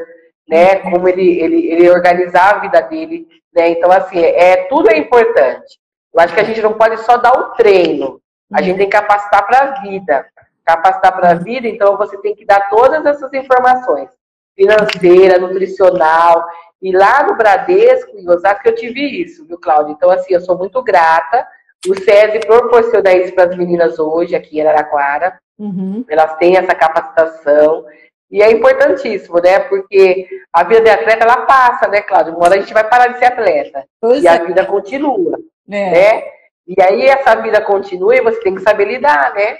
[0.49, 0.77] né?
[0.77, 3.71] Como ele, ele, ele organizar a vida dele, né?
[3.71, 5.79] Então, assim, é, tudo é importante.
[6.15, 8.21] Eu acho que a gente não pode só dar o treino,
[8.53, 10.27] a gente tem que capacitar para a vida.
[10.65, 14.11] Capacitar para a vida, então você tem que dar todas essas informações
[14.55, 16.45] financeira, nutricional.
[16.81, 19.93] E lá no Bradesco, em Osasco, eu tive isso, viu, Cláudia?
[19.93, 21.47] Então, assim, eu sou muito grata.
[21.87, 25.39] O SESI proporciona isso para as meninas hoje, aqui em Araraquara.
[25.59, 26.05] Uhum.
[26.09, 27.85] Elas têm essa capacitação.
[28.31, 29.59] E é importantíssimo, né?
[29.61, 32.33] Porque a vida de atleta, ela passa, né, Cláudia?
[32.33, 33.85] Uma hora a gente vai parar de ser atleta.
[34.01, 34.31] Pois e é.
[34.31, 35.39] a vida continua,
[35.71, 35.91] é.
[35.91, 36.23] né?
[36.67, 39.57] E aí essa vida continua e você tem que saber lidar, né?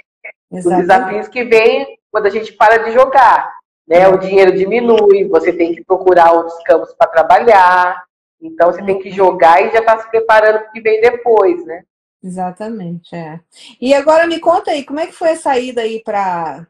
[0.51, 3.58] Os desafios que vêm quando a gente para de jogar.
[3.89, 4.07] Né?
[4.07, 8.05] O dinheiro diminui, você tem que procurar outros campos para trabalhar.
[8.39, 11.65] Então você tem que jogar e já está se preparando para o que vem depois,
[11.65, 11.83] né?
[12.23, 13.39] Exatamente, é.
[13.81, 16.67] E agora me conta aí, como é que foi a saída aí para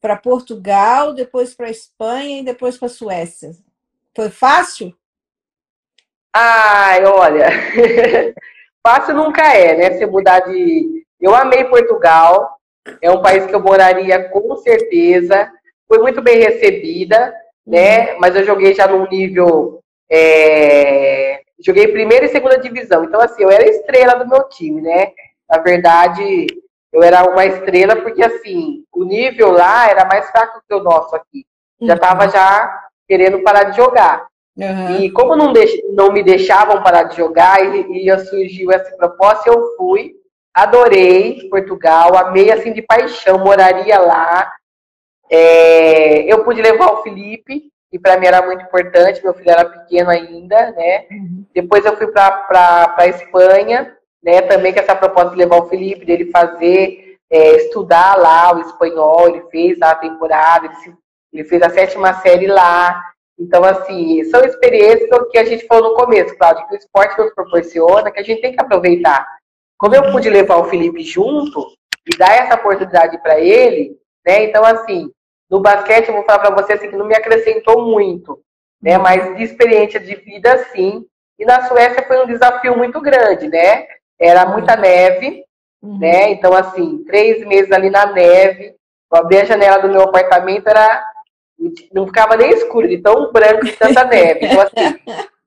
[0.00, 3.52] para Portugal, depois para Espanha e depois para Suécia?
[4.14, 4.94] Foi fácil?
[6.30, 7.46] Ai, olha,
[8.86, 9.90] fácil nunca é, né?
[9.96, 11.06] Você mudar de.
[11.18, 12.58] Eu amei Portugal,
[13.00, 15.50] é um país que eu moraria com certeza.
[15.94, 17.32] Foi muito bem recebida,
[17.64, 18.14] né?
[18.14, 18.18] Uhum.
[18.20, 19.78] Mas eu joguei já num nível.
[20.10, 21.40] É...
[21.64, 23.04] Joguei primeira e segunda divisão.
[23.04, 25.12] Então, assim, eu era estrela do meu time, né?
[25.48, 26.46] Na verdade,
[26.92, 31.14] eu era uma estrela porque, assim, o nível lá era mais fraco que o nosso
[31.14, 31.46] aqui.
[31.80, 32.30] Já estava uhum.
[32.30, 34.26] já querendo parar de jogar.
[34.56, 34.96] Uhum.
[34.96, 35.70] E como não, deix...
[35.92, 40.12] não me deixavam parar de jogar e, e surgiu essa proposta, eu fui
[40.52, 44.52] adorei Portugal, amei assim de paixão, moraria lá.
[45.30, 49.64] É, eu pude levar o Felipe, que para mim era muito importante, meu filho era
[49.64, 51.06] pequeno ainda, né?
[51.10, 51.44] Uhum.
[51.54, 54.42] Depois eu fui para a Espanha, né?
[54.42, 59.28] Também com essa proposta de levar o Felipe, dele fazer, é, estudar lá o espanhol,
[59.28, 60.94] ele fez a temporada, ele, se,
[61.32, 63.00] ele fez a sétima série lá.
[63.38, 67.34] Então, assim, são experiências que a gente falou no começo, Cláudio, que o esporte nos
[67.34, 69.26] proporciona, que a gente tem que aproveitar.
[69.78, 71.66] Como eu pude levar o Felipe junto
[72.06, 74.44] e dar essa oportunidade para ele, né?
[74.44, 75.10] Então, assim,
[75.50, 78.40] no basquete, eu vou falar para você assim, que não me acrescentou muito,
[78.82, 78.98] né?
[78.98, 81.04] Mas de experiência de vida, sim.
[81.38, 83.86] E na Suécia foi um desafio muito grande, né?
[84.18, 85.44] Era muita neve,
[85.82, 85.98] uhum.
[85.98, 86.30] né?
[86.30, 88.74] Então, assim, três meses ali na neve.
[89.12, 91.04] Eu abri a janela do meu apartamento, era
[91.92, 94.46] não ficava nem escuro, de tão branco de tanta neve.
[94.46, 94.98] Então, assim,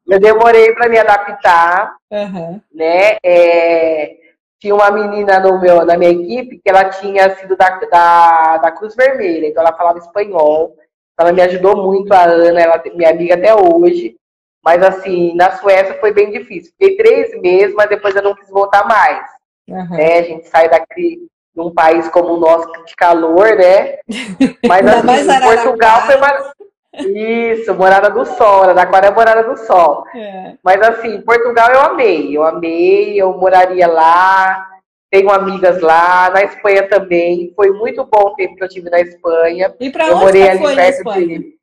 [0.07, 2.61] eu demorei para me adaptar, uhum.
[2.73, 3.17] né?
[3.23, 4.15] É,
[4.59, 8.71] tinha uma menina no meu, na minha equipe que ela tinha sido da, da, da
[8.71, 10.75] Cruz Vermelha, então ela falava espanhol.
[11.19, 14.15] Ela me ajudou muito, a Ana, ela é minha amiga até hoje.
[14.63, 16.73] Mas assim, na Suécia foi bem difícil.
[16.77, 19.25] Fiquei três meses, mas depois eu não quis voltar mais.
[19.67, 19.97] Uhum.
[19.97, 20.19] Né?
[20.19, 21.27] A gente sai daqui
[21.57, 23.97] de um país como o nosso de calor, né?
[24.67, 26.51] Mas assim, Portugal foi mais.
[26.97, 30.03] Isso, Morada do Sol, Araraquara é Morada do Sol.
[30.15, 30.53] É.
[30.63, 34.67] Mas assim, Portugal eu amei, eu amei, eu moraria lá,
[35.09, 37.53] tenho amigas lá, na Espanha também.
[37.55, 39.73] Foi muito bom o tempo que eu tive na Espanha.
[39.79, 41.57] E para onde eu morei ali perto de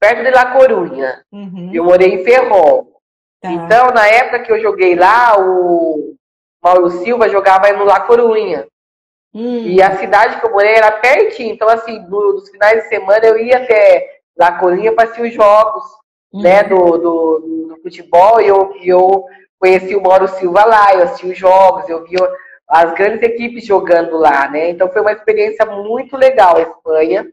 [0.00, 1.24] perto de La Corunha.
[1.30, 1.70] Uhum.
[1.72, 3.00] Eu morei em Ferrol.
[3.40, 3.52] Tá.
[3.52, 6.14] Então, na época que eu joguei lá, o
[6.62, 8.66] Mauro Silva jogava no La Corunha.
[9.34, 9.66] Hum.
[9.66, 11.52] E a cidade que eu morei era pertinho.
[11.52, 15.84] Então, assim, nos finais de semana eu ia até La Colinha para assistir os jogos
[16.32, 16.42] hum.
[16.42, 18.40] né, do, do, do, futebol.
[18.40, 19.24] E eu, eu
[19.58, 22.16] conheci o Mauro Silva lá, eu assisti os jogos, eu vi
[22.68, 24.70] as grandes equipes jogando lá, né?
[24.70, 27.26] Então foi uma experiência muito legal a Espanha.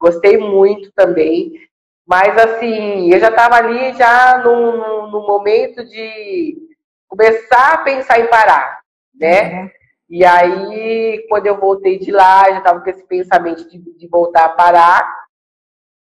[0.00, 1.52] Gostei muito também.
[2.06, 6.54] Mas assim, eu já estava ali já no, no, no, momento de
[7.08, 8.80] começar a pensar em parar,
[9.18, 9.62] né?
[9.62, 9.70] Uhum.
[10.08, 14.44] E aí, quando eu voltei de lá, já estava com esse pensamento de, de, voltar
[14.44, 15.24] a parar.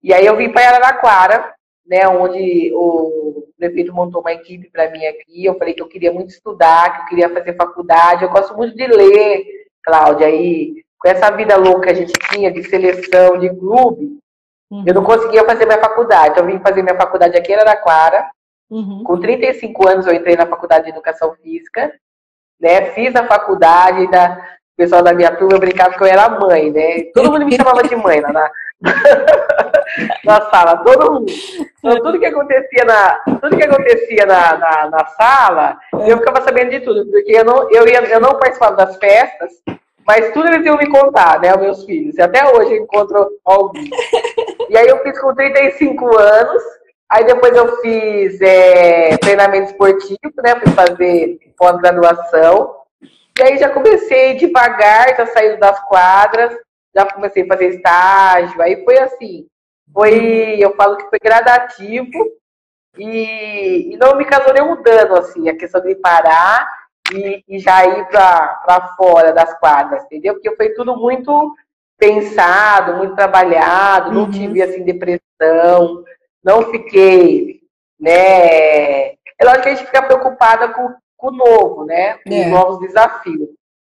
[0.02, 1.54] E aí eu vim para Araraquara,
[1.86, 5.46] né, onde o prefeito montou uma equipe para mim aqui.
[5.46, 8.24] Eu falei que eu queria muito estudar, que eu queria fazer faculdade.
[8.24, 9.46] Eu gosto muito de ler,
[9.84, 10.28] Cláudia.
[10.28, 14.20] Aí, com essa vida louca que a gente tinha de seleção, de clube,
[14.72, 14.84] uhum.
[14.86, 16.32] eu não conseguia fazer minha faculdade.
[16.32, 18.28] Então, eu vim fazer minha faculdade aqui em Araraquara.
[18.68, 19.04] Uhum.
[19.04, 21.94] Com 35 anos, eu entrei na faculdade de Educação Física
[22.60, 22.92] né?
[22.92, 24.38] Fiz a faculdade, da,
[24.76, 27.04] o pessoal da minha turma brincava que eu era mãe, né?
[27.14, 28.52] Todo mundo me chamava de mãe lá na,
[30.24, 31.32] na sala, todo mundo.
[31.80, 36.72] Então, tudo que acontecia na, tudo que acontecia na, na, na, sala, eu ficava sabendo
[36.72, 39.52] de tudo, porque eu não, eu, ia, eu não participava das festas,
[40.06, 42.16] mas tudo eles iam me contar, né, meus filhos.
[42.18, 43.90] E até hoje eu encontro alguém.
[44.70, 46.64] E aí eu fiz com 35 anos,
[47.10, 50.60] Aí depois eu fiz é, treinamento esportivo, né?
[50.60, 52.76] Fui fazer pós-graduação.
[53.38, 56.56] E aí já comecei devagar, já saindo das quadras,
[56.96, 58.62] já comecei a fazer estágio.
[58.62, 59.48] Aí foi assim,
[59.94, 62.12] foi, eu falo que foi gradativo
[62.98, 66.68] e, e não me causou nenhum dano, assim, a questão de parar
[67.14, 70.34] e, e já ir para fora das quadras, entendeu?
[70.34, 71.54] Porque foi tudo muito
[71.98, 74.32] pensado, muito trabalhado, não uhum.
[74.32, 76.04] tive, assim, depressão,
[76.46, 77.62] não fiquei,
[78.00, 79.08] né?
[79.38, 82.20] É lógico que a gente fica preocupada com, com o novo, né?
[82.26, 82.42] Com é.
[82.42, 83.50] os novos desafios.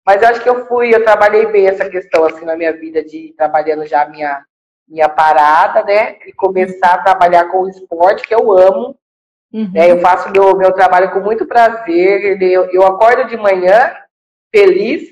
[0.06, 3.04] Mas eu acho que eu fui, eu trabalhei bem essa questão assim na minha vida
[3.04, 4.44] de trabalhando já a minha
[4.88, 6.18] minha parada, né?
[6.26, 8.98] E começar a trabalhar com o esporte que eu amo,
[9.52, 9.72] Uhum.
[9.74, 12.42] É, eu faço meu, meu trabalho com muito prazer.
[12.42, 13.94] Eu, eu acordo de manhã
[14.54, 15.10] feliz.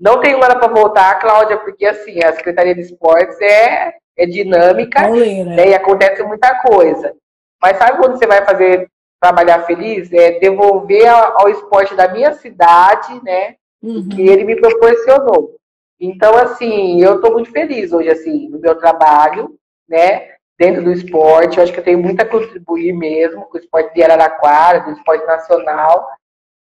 [0.00, 5.08] Não tenho hora para voltar, Cláudia, porque assim, a Secretaria de Esportes é, é dinâmica
[5.08, 7.14] né, e acontece muita coisa.
[7.62, 8.90] Mas sabe quando você vai fazer
[9.20, 10.12] trabalhar feliz?
[10.12, 13.54] É devolver ao, ao esporte da minha cidade, né?
[13.80, 14.08] Uhum.
[14.08, 15.56] Que ele me proporcionou.
[16.00, 19.56] Então, assim, eu estou muito feliz hoje, assim, no meu trabalho,
[19.88, 20.34] né?
[20.58, 21.56] Dentro do esporte.
[21.56, 24.92] Eu acho que eu tenho muito a contribuir mesmo com o esporte de Araraquara, do
[24.92, 26.08] esporte nacional.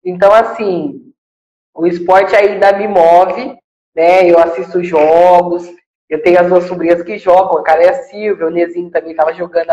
[0.03, 1.01] Então, assim,
[1.74, 3.58] o esporte ainda me move,
[3.95, 4.30] né?
[4.30, 5.70] Eu assisto jogos,
[6.10, 9.12] eu tenho as duas sobrinhas que jogam, a cara é a Silvia, o Nezinho também
[9.12, 9.72] estava jogando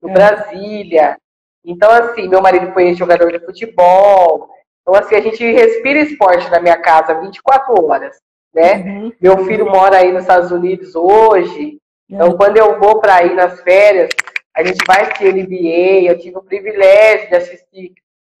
[0.00, 0.12] no é.
[0.12, 1.16] Brasília.
[1.64, 4.48] Então, assim, meu marido foi jogador de futebol.
[4.82, 8.16] Então, assim, a gente respira esporte na minha casa 24 horas,
[8.52, 8.74] né?
[8.74, 9.12] Uhum.
[9.20, 11.78] Meu filho mora aí nos Estados Unidos hoje.
[12.08, 12.36] Então, uhum.
[12.36, 14.10] quando eu vou para ir nas férias,
[14.54, 16.10] a gente vai assistir NBA.
[16.10, 17.92] Eu tive o privilégio de assistir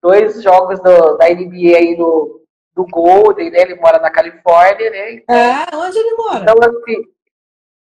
[0.02, 2.42] dois jogos do, da NBA aí no,
[2.74, 3.60] do Golden, né?
[3.62, 5.12] Ele mora na Califórnia, né?
[5.14, 6.40] Então, ah, onde ele mora?
[6.40, 7.02] Então, assim,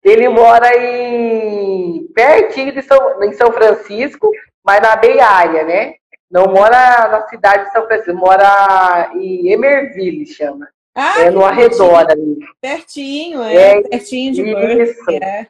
[0.04, 4.30] ele mora em pertinho de São, em São Francisco,
[4.62, 5.94] mas na Bay Area, né?
[6.30, 10.68] Não mora na cidade de São Francisco, mora em Emerville, chama.
[10.94, 12.38] Ah, é no arredor ali.
[12.60, 15.46] Pertinho, é, é pertinho de Berkeley, é.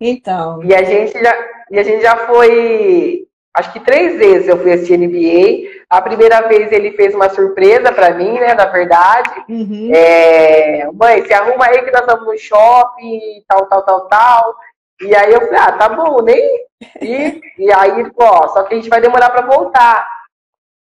[0.00, 0.62] Então.
[0.64, 1.34] E a gente já,
[1.70, 5.73] e a gente já foi acho que três vezes eu fui assistir NBA.
[5.88, 8.54] A primeira vez ele fez uma surpresa para mim, né?
[8.54, 9.44] Na verdade.
[9.48, 9.90] Uhum.
[9.94, 14.56] É, mãe, se arruma aí que nós estamos no shopping, tal, tal, tal, tal.
[15.00, 16.66] E aí eu falei, ah, tá bom, nem.
[17.00, 20.06] E, e aí, ó, só que a gente vai demorar para voltar.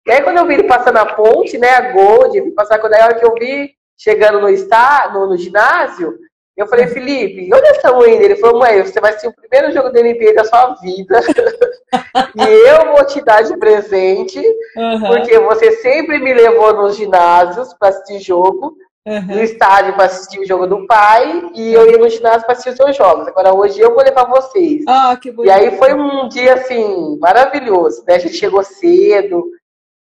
[0.05, 3.05] E aí quando eu vi ele passando a ponte, né, a Gold, passar quando a
[3.05, 6.17] hora que eu vi chegando no, está, no, no ginásio,
[6.61, 8.21] eu falei, Felipe, onde estamos indo?
[8.21, 11.19] Ele falou, mãe, você vai ser o primeiro jogo da NBA da sua vida.
[12.35, 14.39] e eu vou te dar de presente,
[14.75, 15.07] uhum.
[15.07, 18.75] porque você sempre me levou nos ginásios para assistir jogo,
[19.07, 19.27] uhum.
[19.27, 22.71] no estádio para assistir o jogo do pai, e eu ia no ginásio para assistir
[22.71, 23.27] os seus jogos.
[23.27, 24.83] Agora hoje eu vou levar vocês.
[24.87, 25.49] Ah, que bonito.
[25.49, 28.03] E aí foi um dia, assim, maravilhoso.
[28.07, 28.15] Né?
[28.15, 29.49] A gente chegou cedo,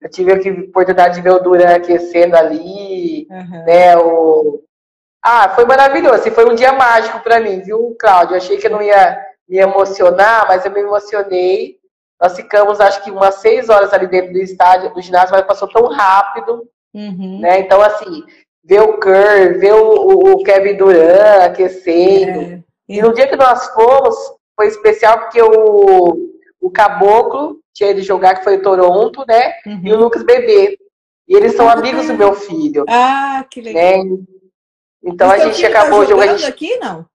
[0.02, 3.66] eu tive a oportunidade de ver o Duran aquecendo ali, uhum.
[3.66, 4.62] né, o
[5.24, 6.16] ah, foi maravilhoso.
[6.16, 8.34] Assim, foi um dia mágico para mim, viu, Cláudio?
[8.34, 9.18] Eu achei que eu não ia
[9.48, 11.78] me emocionar, mas eu me emocionei.
[12.22, 15.68] Nós ficamos, acho que umas seis horas ali dentro do estádio, do ginásio, mas passou
[15.68, 16.68] tão rápido.
[16.94, 17.40] Uhum.
[17.42, 17.60] Né?
[17.60, 18.24] Então, assim,
[18.64, 22.42] ver o Kerr, ver o, o Kevin Durant aquecendo.
[22.42, 22.60] É.
[22.88, 24.16] E no dia que nós fomos,
[24.56, 29.54] foi especial porque o, o Caboclo tinha de jogar, que foi o Toronto, né?
[29.66, 29.82] Uhum.
[29.84, 30.78] E o Lucas Bebê.
[31.28, 32.84] E eles são ah, amigos do meu filho.
[32.90, 34.04] Ah, que legal.
[34.04, 34.18] Né?
[35.04, 36.38] Então a gente acabou tá jogando.
[36.38, 36.50] Gente...
[36.50, 37.06] aqui, não?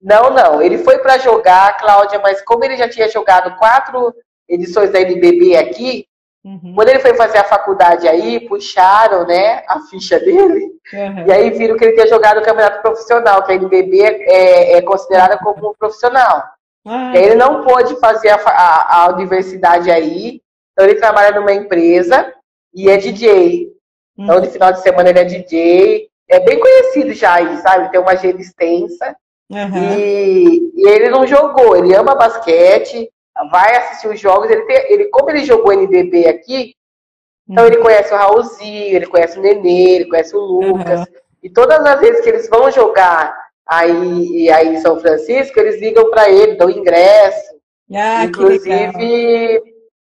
[0.00, 0.62] Não, não.
[0.62, 4.14] Ele foi para jogar, Cláudia, mas como ele já tinha jogado quatro
[4.48, 6.06] edições da NBB aqui,
[6.44, 6.72] uhum.
[6.74, 11.26] quando ele foi fazer a faculdade aí, puxaram, né, a ficha dele, uhum.
[11.26, 14.82] e aí viram que ele tinha jogado no campeonato profissional, que a NBB é, é
[14.82, 16.44] considerada como um profissional.
[16.86, 17.14] Uhum.
[17.14, 20.40] ele não pôde fazer a, a, a universidade aí,
[20.72, 22.32] então ele trabalha numa empresa
[22.72, 23.72] e é DJ.
[24.16, 24.50] Então, no uhum.
[24.50, 27.90] final de semana ele é DJ, é bem conhecido já sabe?
[27.90, 29.16] Tem uma agenda extensa.
[29.50, 29.98] Uhum.
[29.98, 33.10] E, e, ele não jogou, ele ama basquete,
[33.50, 34.50] vai assistir os jogos.
[34.50, 36.74] Ele, tem, ele como ele jogou NBB aqui,
[37.48, 37.70] então uhum.
[37.70, 41.00] ele conhece o Raulzinho, ele conhece o Nenê, ele conhece o Lucas.
[41.00, 41.06] Uhum.
[41.42, 43.34] E todas as vezes que eles vão jogar
[43.66, 47.56] aí, aí em São Francisco, eles ligam para ele, dão ingresso.
[47.94, 49.62] Ah, Inclusive,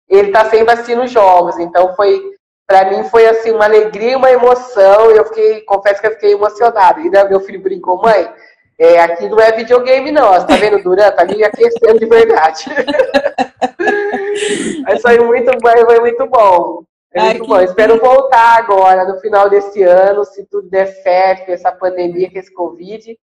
[0.08, 1.58] ele está sempre assistindo jogos.
[1.58, 2.33] Então foi
[2.66, 5.10] para mim foi assim uma alegria, uma emoção.
[5.10, 7.00] Eu fiquei, confesso que eu fiquei emocionada.
[7.00, 8.32] E meu filho brincou, mãe,
[8.78, 10.32] é, aqui não é videogame não.
[10.32, 11.10] Você tá vendo Duran?
[11.12, 12.64] Tá ali aquecendo de verdade.
[14.84, 16.84] Mas foi muito bom, foi muito bom.
[17.16, 17.60] Ai, muito bom.
[17.60, 22.52] Espero voltar agora no final desse ano, se tudo der certo, essa pandemia, com esse
[22.52, 23.16] Covid.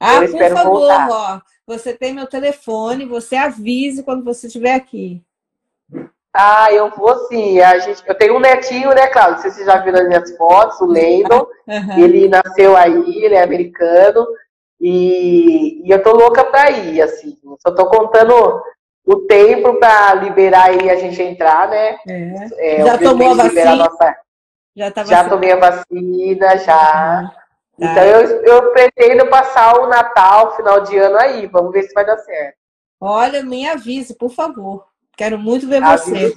[0.00, 1.08] Ah, por favor, voltar.
[1.10, 1.40] ó.
[1.66, 5.22] Você tem meu telefone, você avise quando você estiver aqui.
[6.36, 7.60] Ah, eu vou sim.
[7.60, 9.42] A gente, eu tenho um netinho, né, Cláudio?
[9.42, 11.46] Vocês já viram as minhas fotos, o Landon.
[11.66, 11.98] Uhum.
[12.04, 14.26] Ele nasceu aí, ele é americano.
[14.80, 17.38] E, e eu tô louca pra ir, assim.
[17.60, 18.62] Só tô contando
[19.06, 21.96] o tempo para liberar aí a gente entrar, né?
[22.06, 22.78] É.
[22.80, 23.76] É, já tomou a vacina?
[23.76, 24.16] Nossa...
[24.76, 27.32] Já, tá já tomei a vacina, já.
[27.78, 27.88] Uhum.
[27.90, 31.46] Então eu, eu pretendo passar o Natal, final de ano aí.
[31.46, 32.56] Vamos ver se vai dar certo.
[33.00, 34.84] Olha, me avise, por favor.
[35.16, 36.36] Quero muito ver você.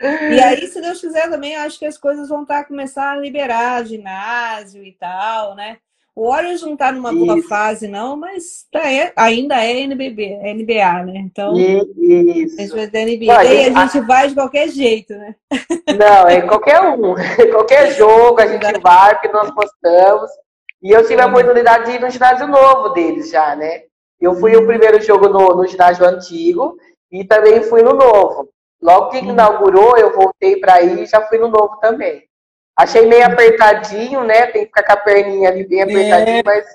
[0.00, 0.34] É?
[0.34, 3.16] E aí, se Deus quiser também, acho que as coisas vão estar tá, começar a
[3.16, 5.76] liberar ginásio e tal, né?
[6.14, 10.54] O Warriors não está numa boa fase, não, mas tá, é, ainda é NBB, é
[10.54, 11.12] NBA, né?
[11.16, 12.56] Então, Isso.
[12.58, 15.34] a gente vai ter NBA a gente, e a gente vai de qualquer jeito, né?
[15.94, 17.14] Não, é qualquer um.
[17.52, 20.30] qualquer jogo a gente vai, porque nós postamos.
[20.82, 23.82] E eu tive a oportunidade de ir no ginásio novo deles já, né?
[24.18, 26.78] Eu fui o primeiro jogo no, no ginásio antigo
[27.10, 28.48] e também fui no novo.
[28.80, 32.24] Logo que inaugurou, eu voltei para ir e já fui no novo também.
[32.76, 34.46] Achei meio apertadinho, né?
[34.46, 36.42] Tem que ficar com a perninha ali bem apertadinho, é.
[36.44, 36.66] mas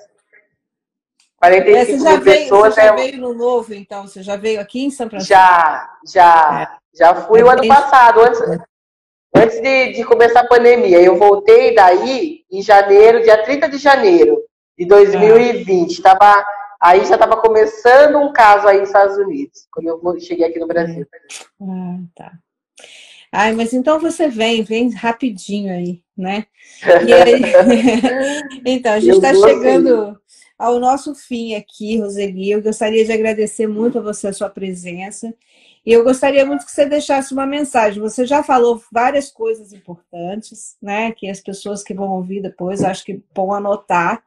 [1.36, 2.74] 45 é, você já mil veio, pessoas.
[2.74, 2.96] Você já é...
[2.96, 4.06] veio no novo, então?
[4.06, 5.34] Você já veio aqui em São Francisco?
[5.34, 6.76] Já, já.
[6.78, 6.82] É.
[6.94, 8.40] Já fui é o ano passado, antes,
[9.34, 11.00] antes de, de começar a pandemia.
[11.00, 14.42] Eu voltei daí em janeiro, dia 30 de janeiro
[14.78, 16.02] de 2020.
[16.02, 16.44] Tava,
[16.82, 20.66] aí já estava começando um caso aí nos Estados Unidos, quando eu cheguei aqui no
[20.66, 21.06] Brasil.
[21.60, 22.32] Ah, tá.
[23.30, 26.44] Ai, mas então você vem, vem rapidinho aí, né?
[26.82, 28.60] Aí...
[28.66, 30.20] então, a gente está chegando
[30.58, 32.50] ao nosso fim aqui, Roseli.
[32.50, 35.32] Eu gostaria de agradecer muito a você a sua presença.
[35.84, 38.02] E eu gostaria muito que você deixasse uma mensagem.
[38.02, 41.10] Você já falou várias coisas importantes, né?
[41.12, 44.22] Que as pessoas que vão ouvir depois, acho que vão anotar,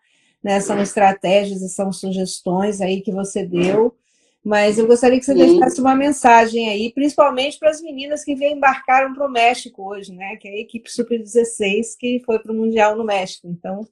[0.45, 0.59] né?
[0.59, 3.97] São estratégias e são sugestões aí que você deu.
[4.43, 9.11] Mas eu gostaria que você deixasse uma mensagem aí, principalmente para as meninas que embarcaram
[9.11, 10.35] para o México hoje, né?
[10.35, 13.47] Que é a equipe Super-16 que foi para o Mundial no México.
[13.47, 13.87] Então,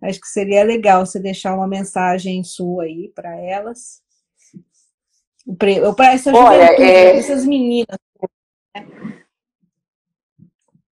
[0.00, 4.00] acho que seria legal você deixar uma mensagem sua aí para elas.
[5.58, 7.16] Para essa Olha, é...
[7.16, 7.98] essas meninas.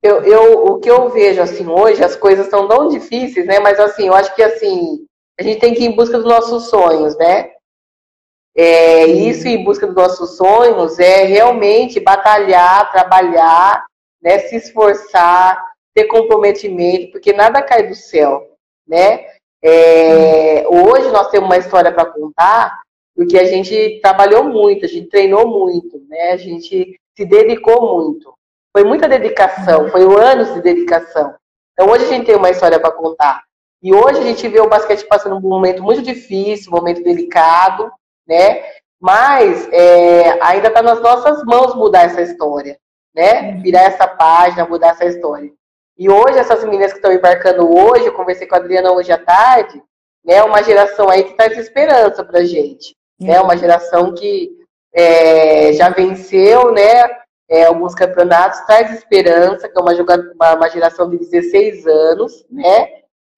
[0.02, 3.58] Eu, eu, o que eu vejo assim hoje, as coisas estão tão difíceis, né?
[3.58, 5.04] Mas assim, eu acho que assim,
[5.38, 7.50] a gente tem que ir em busca dos nossos sonhos, né?
[8.56, 13.84] É, isso em busca dos nossos sonhos é realmente batalhar, trabalhar,
[14.20, 18.48] né, se esforçar, ter comprometimento, porque nada cai do céu,
[18.86, 19.24] né?
[19.62, 22.80] É, hoje nós temos uma história para contar,
[23.14, 26.32] porque a gente trabalhou muito, a gente treinou muito, né?
[26.32, 28.37] A gente se dedicou muito.
[28.72, 31.34] Foi muita dedicação, foi anos de dedicação.
[31.72, 33.42] Então hoje a gente tem uma história para contar.
[33.82, 37.90] E hoje a gente vê o basquete passando um momento muito difícil, um momento delicado,
[38.26, 38.64] né?
[39.00, 42.76] Mas é, ainda está nas nossas mãos mudar essa história,
[43.14, 43.52] né?
[43.52, 43.62] Uhum.
[43.62, 45.52] Virar essa página, mudar essa história.
[45.96, 49.18] E hoje, essas meninas que estão embarcando hoje, eu conversei com a Adriana hoje à
[49.18, 49.80] tarde,
[50.24, 50.42] né?
[50.42, 52.96] Uma geração aí que traz esperança pra gente.
[53.20, 53.40] Né?
[53.40, 54.50] Uma geração que
[54.92, 57.08] é, já venceu, né?
[57.50, 62.88] É, alguns campeonatos, traz esperança, que é uma, uma, uma geração de 16 anos, né?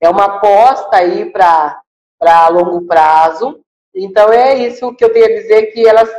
[0.01, 3.61] É uma aposta aí para longo prazo.
[3.95, 6.11] Então é isso que eu tenho a dizer, que elas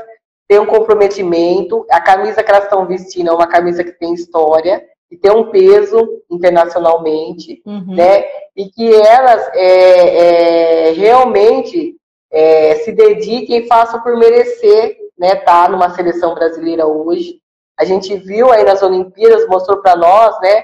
[0.48, 4.86] têm um comprometimento, a camisa que elas estão vestindo é uma camisa que tem história,
[5.10, 7.96] que tem um peso internacionalmente, uhum.
[7.96, 8.24] né?
[8.56, 11.98] E que elas é, é, realmente
[12.32, 15.36] é, se dediquem e façam por merecer, né?
[15.36, 17.41] Tá numa seleção brasileira hoje.
[17.82, 20.64] A gente viu aí nas Olimpíadas, mostrou para nós, né?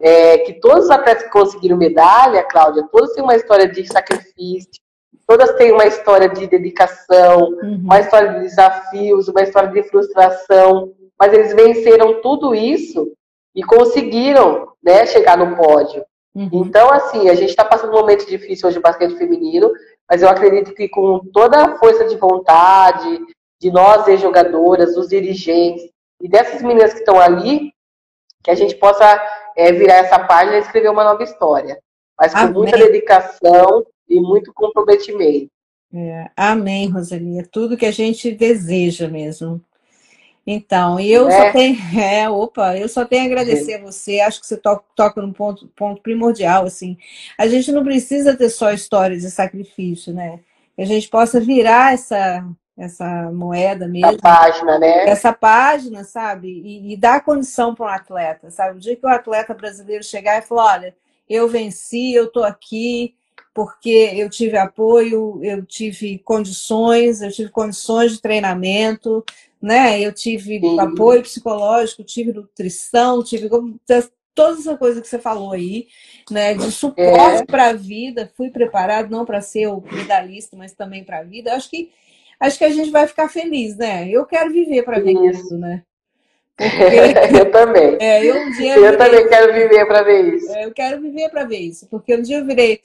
[0.00, 4.68] É, que todos os atletas que conseguiram medalha, Cláudia, todos têm uma história de sacrifício,
[5.28, 7.82] todas têm uma história de dedicação, uhum.
[7.84, 13.12] uma história de desafios, uma história de frustração, mas eles venceram tudo isso
[13.54, 16.04] e conseguiram né, chegar no pódio.
[16.34, 16.50] Uhum.
[16.52, 19.72] Então, assim, a gente está passando um momento difícil hoje no basquete feminino,
[20.10, 23.20] mas eu acredito que com toda a força de vontade
[23.60, 25.95] de nós, jogadoras, dos dirigentes
[26.26, 27.72] e dessas meninas que estão ali,
[28.42, 29.24] que a gente possa
[29.56, 31.80] é, virar essa página e escrever uma nova história.
[32.18, 32.52] Mas com Amém.
[32.52, 35.48] muita dedicação e muito comprometimento.
[35.94, 37.46] É, amém, Rosalia.
[37.48, 39.62] Tudo que a gente deseja mesmo.
[40.44, 41.30] Então, eu é.
[41.30, 44.18] só tenho, é, opa, eu só tenho a agradecer a você.
[44.18, 46.98] Acho que você to, toca num ponto, ponto primordial, assim.
[47.38, 50.40] A gente não precisa ter só histórias de sacrifício, né?
[50.74, 52.44] Que a gente possa virar essa
[52.76, 54.08] essa moeda mesmo.
[54.08, 55.08] Essa página, né?
[55.08, 56.48] Essa página, sabe?
[56.48, 58.76] E, e dar condição para um atleta, sabe?
[58.76, 60.96] O dia que o atleta brasileiro chegar e falar, olha,
[61.28, 63.14] eu venci, eu tô aqui,
[63.54, 69.24] porque eu tive apoio, eu tive condições, eu tive condições de treinamento,
[69.60, 69.98] né?
[69.98, 70.78] Eu tive Sim.
[70.78, 73.48] apoio psicológico, tive nutrição, tive
[74.34, 75.88] toda essa coisa que você falou aí,
[76.30, 76.52] né?
[76.52, 77.46] De suporte é.
[77.46, 81.54] para a vida, fui preparado não para ser o medalhista, mas também para a vida.
[81.54, 81.90] Acho que
[82.40, 84.08] acho que a gente vai ficar feliz, né?
[84.08, 85.82] Eu quero viver para ver isso, né?
[86.56, 87.96] Porque, eu também.
[88.00, 90.50] É, eu, um dia eu, eu também quero viver para ver isso.
[90.52, 92.80] É, eu quero viver para ver isso, porque um dia eu virei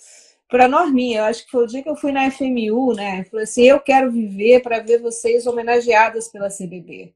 [0.50, 3.24] para Norminha, eu acho que foi o dia que eu fui na FMU, né?
[3.32, 7.14] Falei assim, eu quero viver para ver vocês homenageadas pela CBB,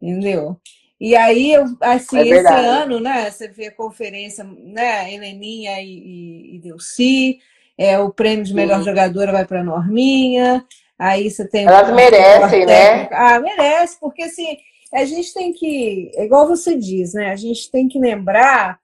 [0.00, 0.60] entendeu?
[1.00, 3.30] E aí, eu, assim, é esse ano, né?
[3.30, 5.12] Você vê a conferência, né?
[5.12, 7.38] Heleninha e, e, e Delci,
[7.78, 8.84] é, o prêmio de melhor Sim.
[8.84, 10.64] jogadora vai para Norminha,
[10.98, 11.66] aí você tem...
[11.66, 13.08] Elas merecem, né?
[13.10, 14.56] Ah, merece, porque assim,
[14.92, 17.30] a gente tem que, é igual você diz, né?
[17.30, 18.78] A gente tem que lembrar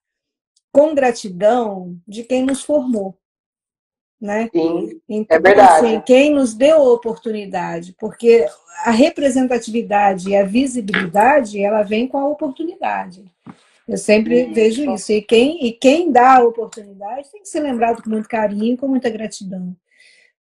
[0.73, 3.17] com gratidão de quem nos formou.
[4.21, 4.49] Né?
[4.53, 5.87] Sim, então, é verdade.
[5.87, 8.49] Assim, quem nos deu a oportunidade, porque
[8.85, 13.25] a representatividade e a visibilidade, ela vem com a oportunidade.
[13.87, 15.13] Eu sempre vejo isso.
[15.13, 18.77] E quem, e quem dá a oportunidade tem que ser lembrado com muito carinho e
[18.77, 19.75] com muita gratidão.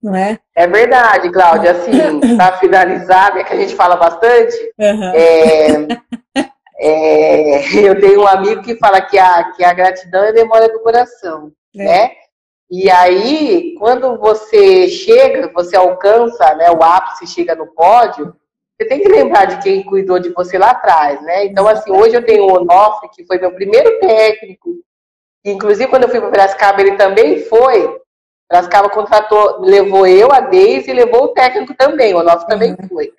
[0.02, 0.40] Não é?
[0.56, 1.72] É verdade, Cláudia.
[1.72, 5.12] Assim, para finalizar, né, que a gente fala bastante, uhum.
[5.14, 5.88] é,
[6.80, 10.80] é, eu tenho um amigo que fala que a, que a gratidão é memória do
[10.80, 11.84] coração, é.
[11.84, 12.12] né?
[12.70, 18.36] E aí, quando você chega, você alcança né, o ápice, chega no pódio,
[18.78, 21.46] você tem que lembrar de quem cuidou de você lá atrás, né?
[21.46, 24.70] Então, assim, hoje eu tenho o Onofre, que foi meu primeiro técnico,
[25.44, 28.00] inclusive quando eu fui para Piracicaba, ele também foi.
[28.50, 32.88] Piracicaba contratou, levou eu, a Deise, e levou o técnico também, o Onofre também uhum.
[32.88, 33.14] foi.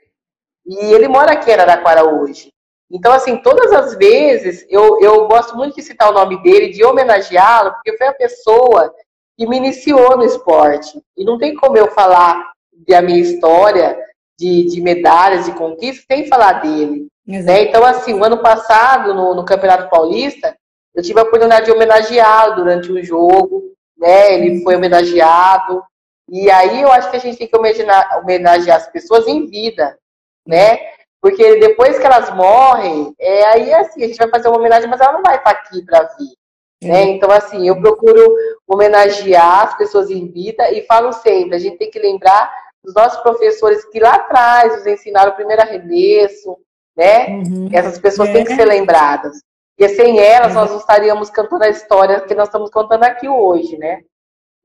[0.66, 2.52] E ele mora aqui em Araraquara hoje.
[2.90, 6.82] Então, assim, todas as vezes, eu, eu gosto muito de citar o nome dele, de
[6.84, 8.94] homenageá-lo, porque foi a pessoa
[9.36, 11.00] que me iniciou no esporte.
[11.16, 12.52] E não tem como eu falar
[12.88, 13.98] da minha história
[14.38, 17.08] de, de medalhas, de conquistas, sem falar dele.
[17.26, 17.64] Né?
[17.64, 20.56] Então, assim, o ano passado, no, no, Campeonato Paulista,
[20.94, 24.34] eu tive a oportunidade de homenageá-lo durante o jogo, né?
[24.34, 25.82] Ele foi homenageado.
[26.28, 29.98] E aí eu acho que a gente tem que homenagear, homenagear as pessoas em vida,
[30.46, 30.78] né?
[31.20, 35.00] Porque depois que elas morrem, é, aí assim, a gente vai fazer uma homenagem, mas
[35.00, 36.38] ela não vai estar aqui para vir.
[36.82, 37.02] Né?
[37.08, 38.36] Então, assim, eu procuro
[38.66, 42.48] homenagear as pessoas em vida e falo sempre, a gente tem que lembrar
[42.84, 46.56] dos nossos professores que lá atrás nos ensinaram o primeiro arremesso,
[46.96, 47.28] né?
[47.28, 47.68] Uhum.
[47.72, 48.32] Essas pessoas é.
[48.32, 48.56] têm que é.
[48.56, 49.40] ser lembradas.
[49.78, 53.78] E sem elas, nós não estaríamos cantando a história que nós estamos contando aqui hoje,
[53.78, 54.00] né?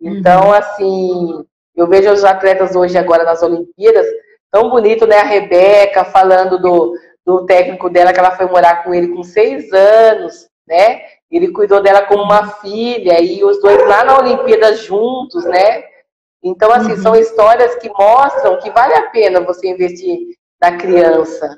[0.01, 0.53] Então, uhum.
[0.53, 1.45] assim,
[1.75, 4.07] eu vejo os atletas hoje, agora nas Olimpíadas,
[4.51, 5.19] tão bonito, né?
[5.19, 9.71] A Rebeca falando do, do técnico dela, que ela foi morar com ele com seis
[9.71, 11.01] anos, né?
[11.31, 15.83] Ele cuidou dela como uma filha, e os dois lá na Olimpíada juntos, né?
[16.43, 17.01] Então, assim, uhum.
[17.01, 20.19] são histórias que mostram que vale a pena você investir
[20.59, 21.57] na criança,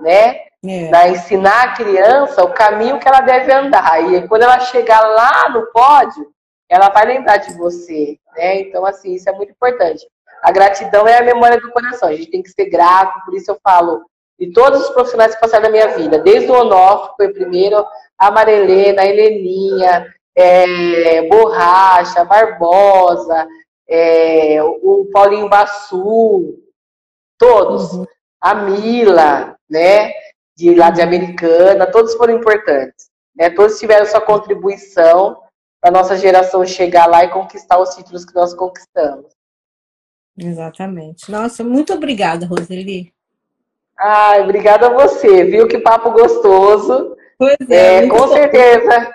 [0.00, 0.40] né?
[0.66, 0.88] É.
[0.88, 4.12] Da ensinar a criança o caminho que ela deve andar.
[4.12, 6.32] E quando ela chegar lá no pódio,
[6.68, 8.60] ela vai lembrar de você, né?
[8.60, 10.06] Então, assim, isso é muito importante.
[10.42, 12.08] A gratidão é a memória do coração.
[12.08, 14.04] A gente tem que ser grato, por isso eu falo
[14.38, 17.86] de todos os profissionais que passaram na minha vida, desde o Onofre, que foi primeiro,
[18.18, 23.46] a Marilena, a Heleninha, é, Borracha, Barbosa,
[23.88, 26.58] é, o Paulinho Bassu,
[27.38, 28.06] todos, uhum.
[28.40, 30.12] a Mila, né,
[30.56, 35.36] de lá de Americana, todos foram importantes, né, todos tiveram sua contribuição
[35.80, 39.26] para nossa geração chegar lá e conquistar os títulos que nós conquistamos.
[40.36, 41.30] Exatamente.
[41.30, 43.12] Nossa, muito obrigada, Roseli.
[43.96, 45.68] Ai, obrigada a você, viu?
[45.68, 47.16] Que papo gostoso.
[47.38, 49.14] Pois é, é com certeza.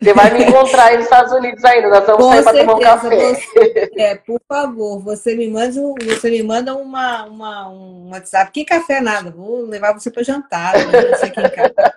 [0.00, 2.74] Você vai me encontrar aí nos Estados Unidos ainda, nós vamos Com sair para tomar
[2.74, 3.34] um café.
[3.34, 8.52] Você, é, por favor, você me manda, você me manda uma, uma, um WhatsApp.
[8.52, 11.94] Que café nada, vou levar você para jantar, você aqui em casa.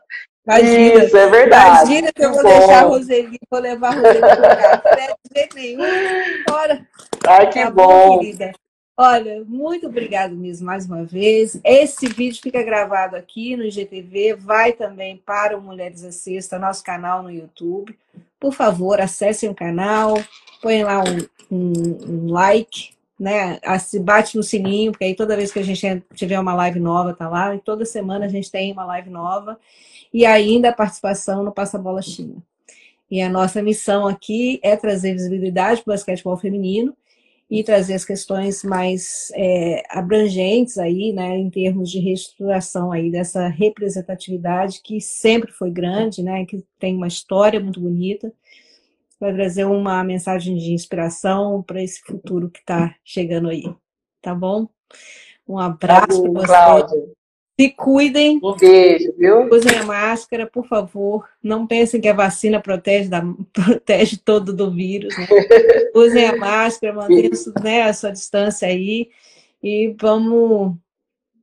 [0.48, 1.68] Imagina, Isso, é verdade.
[1.68, 2.50] Imagina que eu vou bom.
[2.50, 5.86] deixar a Roseli, vou levar a Roseli para café, de jeito nenhum,
[6.40, 6.88] embora.
[7.28, 8.18] Ai, que tá bom.
[8.18, 8.52] bom
[9.02, 11.58] Olha, muito obrigado mesmo mais uma vez.
[11.64, 17.24] Esse vídeo fica gravado aqui no IGTV, vai também para o Mulheres Assista, nosso canal
[17.24, 17.98] no YouTube.
[18.38, 20.16] Por favor, acessem o canal,
[20.62, 21.18] põem lá um,
[21.50, 23.58] um, um like, né?
[24.02, 27.30] Bate no sininho, porque aí toda vez que a gente tiver uma live nova, tá
[27.30, 27.56] lá.
[27.56, 29.58] E toda semana a gente tem uma live nova.
[30.14, 32.36] E ainda a participação no Passa Bola China.
[33.10, 36.94] E a nossa missão aqui é trazer visibilidade para o basquetebol feminino
[37.50, 43.48] e trazer as questões mais é, abrangentes aí, né, em termos de reestruturação aí dessa
[43.48, 48.32] representatividade que sempre foi grande, né, que tem uma história muito bonita,
[49.20, 53.64] vai trazer uma mensagem de inspiração para esse futuro que está chegando aí,
[54.22, 54.68] tá bom?
[55.48, 57.19] Um abraço para você.
[57.60, 58.40] Se cuidem.
[58.42, 59.50] Um beijo, viu?
[59.52, 61.28] Usem a máscara, por favor.
[61.44, 63.22] Não pensem que a vacina protege, da,
[63.52, 65.14] protege todo do vírus.
[65.18, 65.28] Né?
[65.94, 67.32] Usem a máscara, mantenham
[67.62, 69.10] né, a sua distância aí.
[69.62, 70.74] E vamos,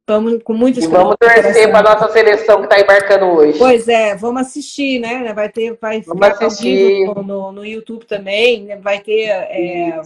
[0.09, 3.59] vamos com muito E vamos torcer para a nossa seleção que está embarcando hoje.
[3.59, 5.35] Pois é, vamos assistir, né?
[5.35, 7.05] Vai ter, vai vamos assistir.
[7.15, 8.77] No, no YouTube também, né?
[8.77, 10.01] vai ter é,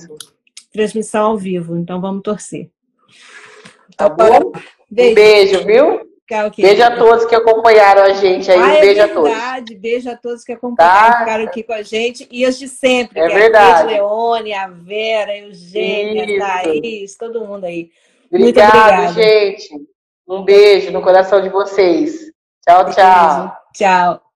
[0.73, 1.77] transmissão ao vivo.
[1.77, 2.69] Então vamos torcer.
[3.97, 4.51] Tá bom?
[4.91, 5.11] Beijo.
[5.11, 6.11] Um beijo, viu?
[6.31, 8.59] Tchau, beijo a todos que acompanharam a gente aí.
[8.59, 9.11] Ah, um é beijo verdade.
[9.11, 9.81] a todos.
[9.81, 11.19] Beijo a todos que acompanharam, tá?
[11.19, 12.29] ficaram aqui com a gente.
[12.31, 13.81] E os de sempre, é verdade.
[13.81, 16.45] a Leone, a Vera, a Eugênia, Isso.
[16.45, 17.91] a Thaís, todo mundo aí.
[18.33, 19.69] Obrigado, gente.
[20.29, 22.31] Um beijo no coração de vocês.
[22.65, 23.53] Tchau, tchau.
[23.75, 24.30] Tchau.